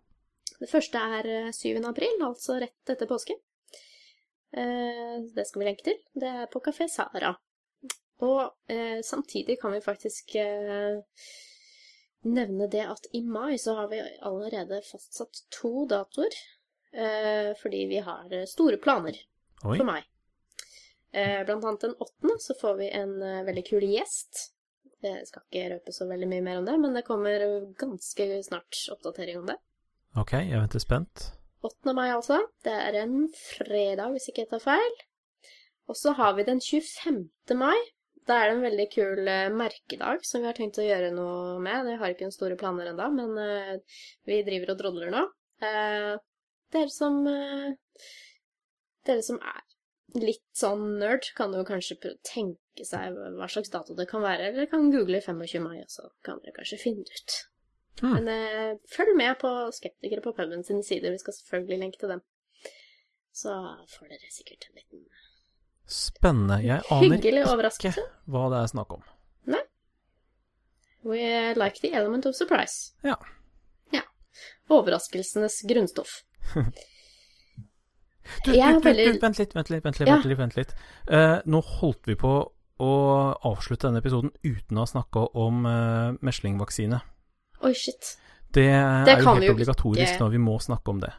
Det 0.62 0.68
første 0.70 1.00
er 1.18 1.30
eh, 1.30 1.48
7. 1.54 1.80
april, 1.88 2.18
altså 2.26 2.58
rett 2.62 2.92
etter 2.92 3.08
påske. 3.10 3.38
Eh, 4.52 5.22
Det 5.34 5.46
skal 5.48 5.60
vi 5.62 5.68
lenke 5.70 5.84
til. 5.86 5.98
Det 6.14 6.28
er 6.28 6.46
på 6.52 6.60
Kafé 6.64 6.88
Sara. 6.88 7.34
Og 8.22 8.42
eh, 8.70 9.00
samtidig 9.02 9.58
kan 9.60 9.72
vi 9.72 9.80
faktisk 9.82 10.34
eh, 10.38 11.00
nevne 12.22 12.68
det 12.70 12.84
at 12.86 13.08
i 13.12 13.22
mai 13.26 13.56
så 13.58 13.74
har 13.80 13.88
vi 13.90 13.98
allerede 14.22 14.82
fastsatt 14.86 15.42
to 15.50 15.86
datoer. 15.90 16.36
Eh, 16.92 17.52
fordi 17.58 17.86
vi 17.88 17.98
har 18.04 18.28
store 18.46 18.76
planer 18.76 19.16
oi. 19.64 19.78
for. 19.78 20.02
Eh, 21.12 21.44
blant 21.44 21.64
annet 21.64 21.80
den 21.88 21.94
åttende 21.98 22.38
så 22.40 22.54
får 22.60 22.76
vi 22.78 22.90
en 22.90 23.18
veldig 23.46 23.64
kul 23.66 23.84
gjest. 23.88 24.48
Jeg 25.02 25.26
skal 25.26 25.42
ikke 25.48 25.68
røpe 25.74 25.92
så 25.92 26.06
veldig 26.06 26.28
mye 26.30 26.42
mer 26.46 26.60
om 26.60 26.66
det, 26.68 26.78
men 26.78 26.94
det 26.94 27.02
kommer 27.08 27.42
ganske 27.74 28.26
snart 28.46 28.84
oppdatering 28.92 29.40
om 29.40 29.48
det. 29.50 29.56
Ok, 30.14 30.36
jeg 30.38 30.60
venter 30.60 30.78
spent. 30.78 31.32
8. 31.62 31.94
mai, 31.94 32.10
altså. 32.10 32.40
Det 32.66 32.74
er 32.74 32.98
en 33.02 33.16
fredag, 33.38 34.12
hvis 34.14 34.28
ikke 34.30 34.44
jeg 34.44 34.52
tar 34.52 34.62
feil. 34.64 35.00
Og 35.90 35.98
så 35.98 36.14
har 36.18 36.34
vi 36.36 36.46
den 36.46 36.60
25. 36.62 37.26
mai. 37.58 37.76
Da 38.26 38.38
er 38.38 38.50
det 38.50 38.56
en 38.56 38.66
veldig 38.66 38.86
kul 38.92 39.28
eh, 39.28 39.48
merkedag 39.50 40.22
som 40.26 40.42
vi 40.42 40.46
har 40.46 40.54
tenkt 40.54 40.78
å 40.78 40.86
gjøre 40.86 41.10
noe 41.14 41.56
med. 41.62 41.88
Vi 41.88 41.96
har 41.98 42.12
ikke 42.12 42.28
noen 42.28 42.36
store 42.36 42.58
planer 42.58 42.92
ennå, 42.92 43.08
men 43.16 43.40
eh, 43.42 43.98
vi 44.28 44.42
driver 44.46 44.74
og 44.74 44.82
drodler 44.82 45.10
nå. 45.14 45.24
Eh, 45.62 46.12
dere 46.72 46.92
som 46.92 47.18
Dere 49.02 49.22
som 49.26 49.40
er 49.42 49.62
litt 50.22 50.44
sånn 50.54 50.84
nerd, 51.00 51.26
kan 51.34 51.54
jo 51.56 51.64
kanskje 51.66 51.96
tenke 52.26 52.86
seg 52.86 53.16
hva 53.38 53.48
slags 53.50 53.72
dato 53.72 53.96
det 53.98 54.06
kan 54.10 54.22
være, 54.22 54.52
eller 54.52 54.68
kan 54.70 54.92
google 54.92 55.18
25. 55.24 55.58
mai, 55.64 55.80
og 55.82 55.90
så 55.90 56.06
kan 56.22 56.38
dere 56.44 56.54
kanskje 56.60 56.78
finne 56.84 57.02
det 57.08 57.18
ut. 57.18 57.38
Hmm. 58.00 58.14
Men 58.16 58.28
eh, 58.32 58.70
følg 58.90 59.16
med 59.18 59.36
på 59.42 59.50
Skeptikere 59.76 60.24
på 60.24 60.32
puben 60.36 60.64
sine 60.64 60.82
sider, 60.86 61.12
vi 61.12 61.20
skal 61.20 61.36
selvfølgelig 61.36 61.78
lenke 61.84 62.00
til 62.00 62.14
dem. 62.14 62.22
Så 63.32 63.52
får 63.96 64.08
dere 64.12 64.32
sikkert 64.32 64.68
en 64.68 64.80
liten 64.80 65.04
Spennende. 65.92 66.60
Jeg 66.62 66.80
aner 66.94 67.18
ikke 67.18 67.92
hva 68.30 68.44
det 68.52 68.60
er 68.62 68.70
snakk 68.70 68.94
om. 68.96 69.02
Nei. 69.50 69.60
We 71.04 71.20
like 71.58 71.82
the 71.82 71.90
element 71.92 72.26
of 72.26 72.36
surprise. 72.38 72.94
Ja. 73.04 73.16
Ja. 73.92 74.04
Overraskelsenes 74.70 75.62
grunnstoff. 75.68 76.22
Du, 78.44 78.52
du, 78.52 78.58
du, 78.80 78.92
du, 78.94 79.18
vent 79.20 79.38
litt, 79.38 79.54
vent 79.54 79.70
litt, 79.70 79.84
vent 79.84 79.98
litt. 79.98 80.08
Ja. 80.08 80.14
Vent 80.14 80.26
litt, 80.30 80.38
vent 80.38 80.56
litt. 80.56 80.74
Uh, 81.10 81.42
nå 81.44 81.60
holdt 81.80 82.06
vi 82.08 82.14
på 82.16 82.30
å 82.82 82.92
avslutte 83.46 83.88
denne 83.88 84.00
episoden 84.00 84.30
uten 84.46 84.78
å 84.78 84.86
snakke 84.88 85.26
om 85.38 85.66
uh, 85.66 86.14
meslingvaksine. 86.24 87.02
Oi, 87.62 87.74
shit. 87.78 88.16
Det, 88.52 88.68
Det 88.68 89.12
er 89.14 89.22
jo 89.22 89.32
helt 89.32 89.54
obligatorisk 89.54 90.08
ikke. 90.10 90.24
når 90.24 90.32
vi 90.34 90.40
må 90.42 90.58
snakke 90.60 90.92
om 90.92 91.00
det. 91.00 91.12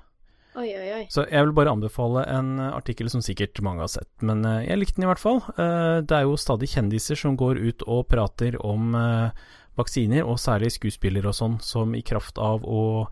Oi, 0.54 0.68
oi, 0.70 0.90
oi. 0.94 1.06
Så 1.10 1.24
jeg 1.26 1.48
vil 1.48 1.56
bare 1.58 1.72
anbefale 1.74 2.28
en 2.30 2.60
artikkel 2.62 3.10
som 3.10 3.24
sikkert 3.26 3.58
mange 3.66 3.82
har 3.82 3.90
sett, 3.90 4.12
men 4.22 4.44
eh, 4.46 4.68
jeg 4.68 4.80
likte 4.80 5.00
den 5.00 5.08
i 5.08 5.10
hvert 5.10 5.22
fall. 5.22 5.40
Eh, 5.58 6.04
det 6.06 6.14
er 6.14 6.28
jo 6.28 6.38
stadig 6.38 6.70
kjendiser 6.70 7.18
som 7.18 7.38
går 7.40 7.58
ut 7.58 7.86
og 7.90 8.06
prater 8.12 8.60
om 8.62 8.94
eh, 9.00 9.48
vaksiner, 9.80 10.28
og 10.30 10.38
særlig 10.42 10.70
skuespillere 10.76 11.32
og 11.32 11.38
sånn, 11.40 11.58
som 11.66 11.96
i 11.98 12.04
kraft 12.06 12.38
av 12.38 12.68
å 12.70 13.08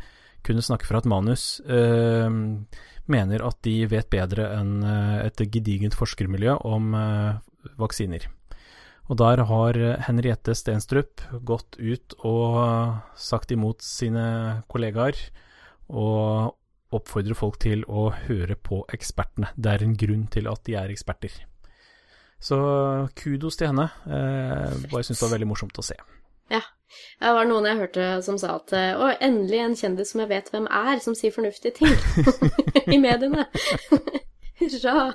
kunne 0.46 0.62
snakke 0.66 0.86
fra 0.86 1.02
et 1.02 1.10
manus, 1.10 1.62
mener 1.70 3.44
at 3.46 3.58
de 3.62 3.74
vet 3.86 4.08
bedre 4.10 4.48
enn 4.58 4.80
et 5.22 5.44
gedigent 5.54 5.94
forskermiljø 5.94 6.56
om 6.66 6.96
vaksiner. 7.78 8.26
Og 9.12 9.18
der 9.20 9.44
har 9.44 9.78
Henriette 10.08 10.56
Stenstrup 10.56 11.20
gått 11.44 11.76
ut 11.76 12.16
og 12.24 13.02
sagt 13.20 13.52
imot 13.52 13.84
sine 13.84 14.64
kollegaer, 14.72 15.18
og 15.92 16.56
oppfordrer 16.96 17.36
folk 17.36 17.60
til 17.60 17.84
å 17.92 18.10
høre 18.26 18.56
på 18.56 18.82
ekspertene. 18.96 19.52
Det 19.56 19.74
er 19.74 19.84
en 19.84 19.98
grunn 20.00 20.28
til 20.32 20.48
at 20.52 20.64
de 20.68 20.78
er 20.80 20.92
eksperter. 20.94 21.34
Så 22.42 22.58
kudos 23.20 23.60
til 23.60 23.70
henne. 23.70 23.90
Eh, 24.08 24.88
bare 24.92 25.04
syns 25.06 25.20
det 25.20 25.28
var 25.28 25.36
veldig 25.36 25.50
morsomt 25.52 25.78
å 25.78 25.86
se. 25.86 26.00
Ja. 26.52 26.64
Det 27.22 27.32
var 27.38 27.48
noen 27.48 27.68
jeg 27.70 27.80
hørte 27.80 28.08
som 28.26 28.40
sa 28.42 28.58
at 28.58 28.74
eh, 28.76 28.96
å, 29.00 29.12
endelig 29.24 29.62
en 29.64 29.78
kjendis 29.80 30.12
som 30.12 30.24
jeg 30.24 30.32
vet 30.34 30.50
hvem 30.52 30.66
er, 30.68 30.98
som 31.04 31.16
sier 31.16 31.36
fornuftige 31.36 31.78
ting 31.78 31.94
i 32.96 33.00
mediene. 33.00 33.46
Hurra. 34.82 35.14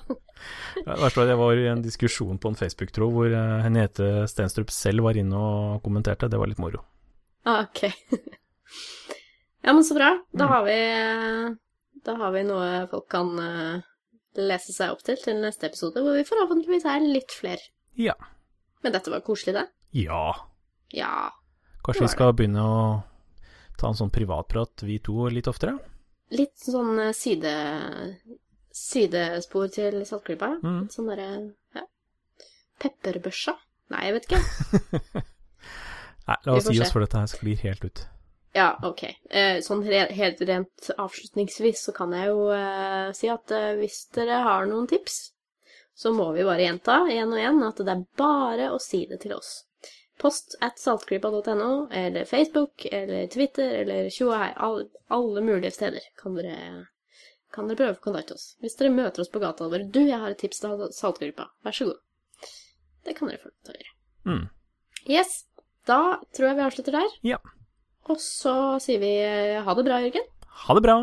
Det 0.86 1.26
jeg 1.30 1.38
var 1.40 1.56
i 1.60 1.66
en 1.70 1.82
diskusjon 1.84 2.38
på 2.38 2.50
en 2.52 2.58
Facebook-tråd 2.58 3.12
hvor 3.14 3.32
eh, 3.32 3.62
Henriette 3.64 4.26
Stenstrup 4.30 4.70
selv 4.74 5.06
var 5.06 5.16
inne 5.18 5.36
og 5.40 5.82
kommenterte. 5.84 6.28
Det 6.30 6.38
var 6.40 6.50
litt 6.50 6.60
moro. 6.62 6.82
Ah, 7.46 7.62
ok. 7.64 7.86
ja, 9.64 9.72
men 9.72 9.84
så 9.84 9.94
bra. 9.96 10.10
Da 10.32 10.44
Mm. 10.44 10.52
har 10.52 10.64
vi 10.64 11.56
Da 12.06 12.14
har 12.16 12.32
vi 12.32 12.42
noe 12.46 12.86
folk 12.90 13.08
kan 13.10 13.32
eh, 13.42 13.80
lese 14.38 14.72
seg 14.72 14.92
opp 14.92 15.02
til 15.02 15.16
til 15.16 15.40
neste 15.42 15.66
episode, 15.66 15.98
hvor 16.04 16.14
vi 16.14 16.22
forhåpentligvis 16.28 16.84
er 16.86 17.00
litt 17.02 17.32
flere. 17.34 17.62
Ja. 17.96 18.14
Men 18.84 18.92
dette 18.92 19.10
var 19.10 19.24
koselig, 19.26 19.54
det. 19.56 19.64
Ja. 19.96 20.34
Ja. 20.94 21.30
Kanskje 21.82 22.04
vi 22.04 22.12
skal 22.12 22.32
begynne 22.36 22.62
å 22.62 22.78
ta 23.78 23.88
en 23.88 23.96
sånn 23.98 24.12
privatprat, 24.12 24.82
vi 24.86 24.98
to, 25.02 25.26
litt 25.32 25.48
oftere? 25.50 25.78
Litt 26.30 26.54
sånn 26.58 26.98
eh, 27.08 27.12
side 27.16 27.50
sidespor 28.76 29.70
til 29.72 30.02
Saltklypa. 30.08 30.56
Mm. 30.62 30.82
Sånn 30.92 31.08
derre 31.10 31.30
ja. 31.76 31.86
Pepperbørsa? 32.82 33.56
Nei, 33.94 34.02
jeg 34.08 34.16
vet 34.16 34.28
ikke. 34.28 35.24
Nei, 36.26 36.36
la 36.44 36.58
oss 36.58 36.68
gi 36.68 36.82
oss 36.82 36.92
for 36.92 37.04
dette 37.04 37.22
her 37.22 37.30
sklir 37.30 37.62
helt 37.62 37.86
ut. 37.86 38.04
Ja, 38.56 38.70
ok. 38.88 39.02
Eh, 39.30 39.58
sånn 39.64 39.82
helt 39.84 40.40
rent 40.48 40.90
avslutningsvis 40.96 41.84
så 41.86 41.92
kan 41.96 42.14
jeg 42.16 42.30
jo 42.32 42.48
eh, 42.56 43.12
si 43.16 43.28
at 43.28 43.52
eh, 43.52 43.74
hvis 43.76 44.06
dere 44.16 44.40
har 44.46 44.68
noen 44.70 44.88
tips, 44.90 45.18
så 45.96 46.12
må 46.16 46.30
vi 46.32 46.44
bare 46.44 46.64
gjenta 46.64 47.02
igjen 47.12 47.32
og 47.32 47.40
igjen 47.40 47.62
at 47.66 47.80
det 47.84 47.92
er 47.92 48.04
bare 48.18 48.70
å 48.72 48.80
si 48.82 49.04
det 49.10 49.20
til 49.22 49.36
oss. 49.36 49.52
Post 50.16 50.56
at 50.64 50.80
saltklypa.no, 50.80 51.88
eller 51.92 52.24
Facebook, 52.24 52.86
eller 52.88 53.28
Twitter, 53.32 53.82
eller 53.82 54.08
tjohei. 54.12 54.48
Alle, 54.56 54.88
alle 55.12 55.44
mulige 55.44 55.74
steder 55.76 56.08
kan 56.16 56.36
dere, 56.38 56.86
kan 57.56 57.68
dere 57.70 57.80
prøve 57.80 57.96
å 57.96 58.04
kontakte 58.04 58.36
oss. 58.36 58.54
Hvis 58.60 58.76
dere 58.78 58.92
møter 58.94 59.24
oss 59.24 59.32
på 59.32 59.40
gata 59.42 59.64
og 59.66 59.72
bare 59.72 59.88
'Du, 59.88 60.02
jeg 60.04 60.20
har 60.20 60.30
et 60.30 60.38
tips 60.38 60.60
til 60.60 60.86
Saltgruppa. 60.92 61.48
Vær 61.64 61.72
så 61.72 61.88
god.' 61.88 62.00
Det 63.06 63.16
kan 63.16 63.28
dere 63.28 63.40
få 63.40 63.50
lov 63.50 63.58
til 63.64 63.74
å 63.74 63.78
gjøre. 63.80 63.92
Mm. 64.26 64.48
Yes. 65.08 65.44
Da 65.86 66.18
tror 66.34 66.48
jeg 66.48 66.56
vi 66.56 66.66
avslutter 66.66 66.92
der. 66.98 67.10
Ja. 67.22 67.38
Og 68.10 68.18
så 68.22 68.78
sier 68.82 68.98
vi 69.02 69.12
eh, 69.22 69.62
ha 69.62 69.74
det 69.74 69.84
bra, 69.86 70.00
Jørgen. 70.02 70.26
Ha 70.66 70.74
det 70.74 70.82
bra! 70.82 70.96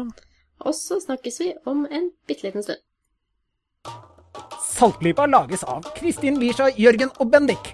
Og 0.64 0.76
så 0.76 1.00
snakkes 1.00 1.40
vi 1.40 1.54
om 1.66 1.86
en 1.90 2.12
bitte 2.28 2.48
liten 2.48 2.64
stund. 2.64 2.84
Saltklypa 4.74 5.28
lages 5.30 5.64
av 5.64 5.88
Kristin 5.96 6.40
Lisha, 6.42 6.70
Jørgen 6.80 7.12
og 7.20 7.32
Bendik. 7.32 7.74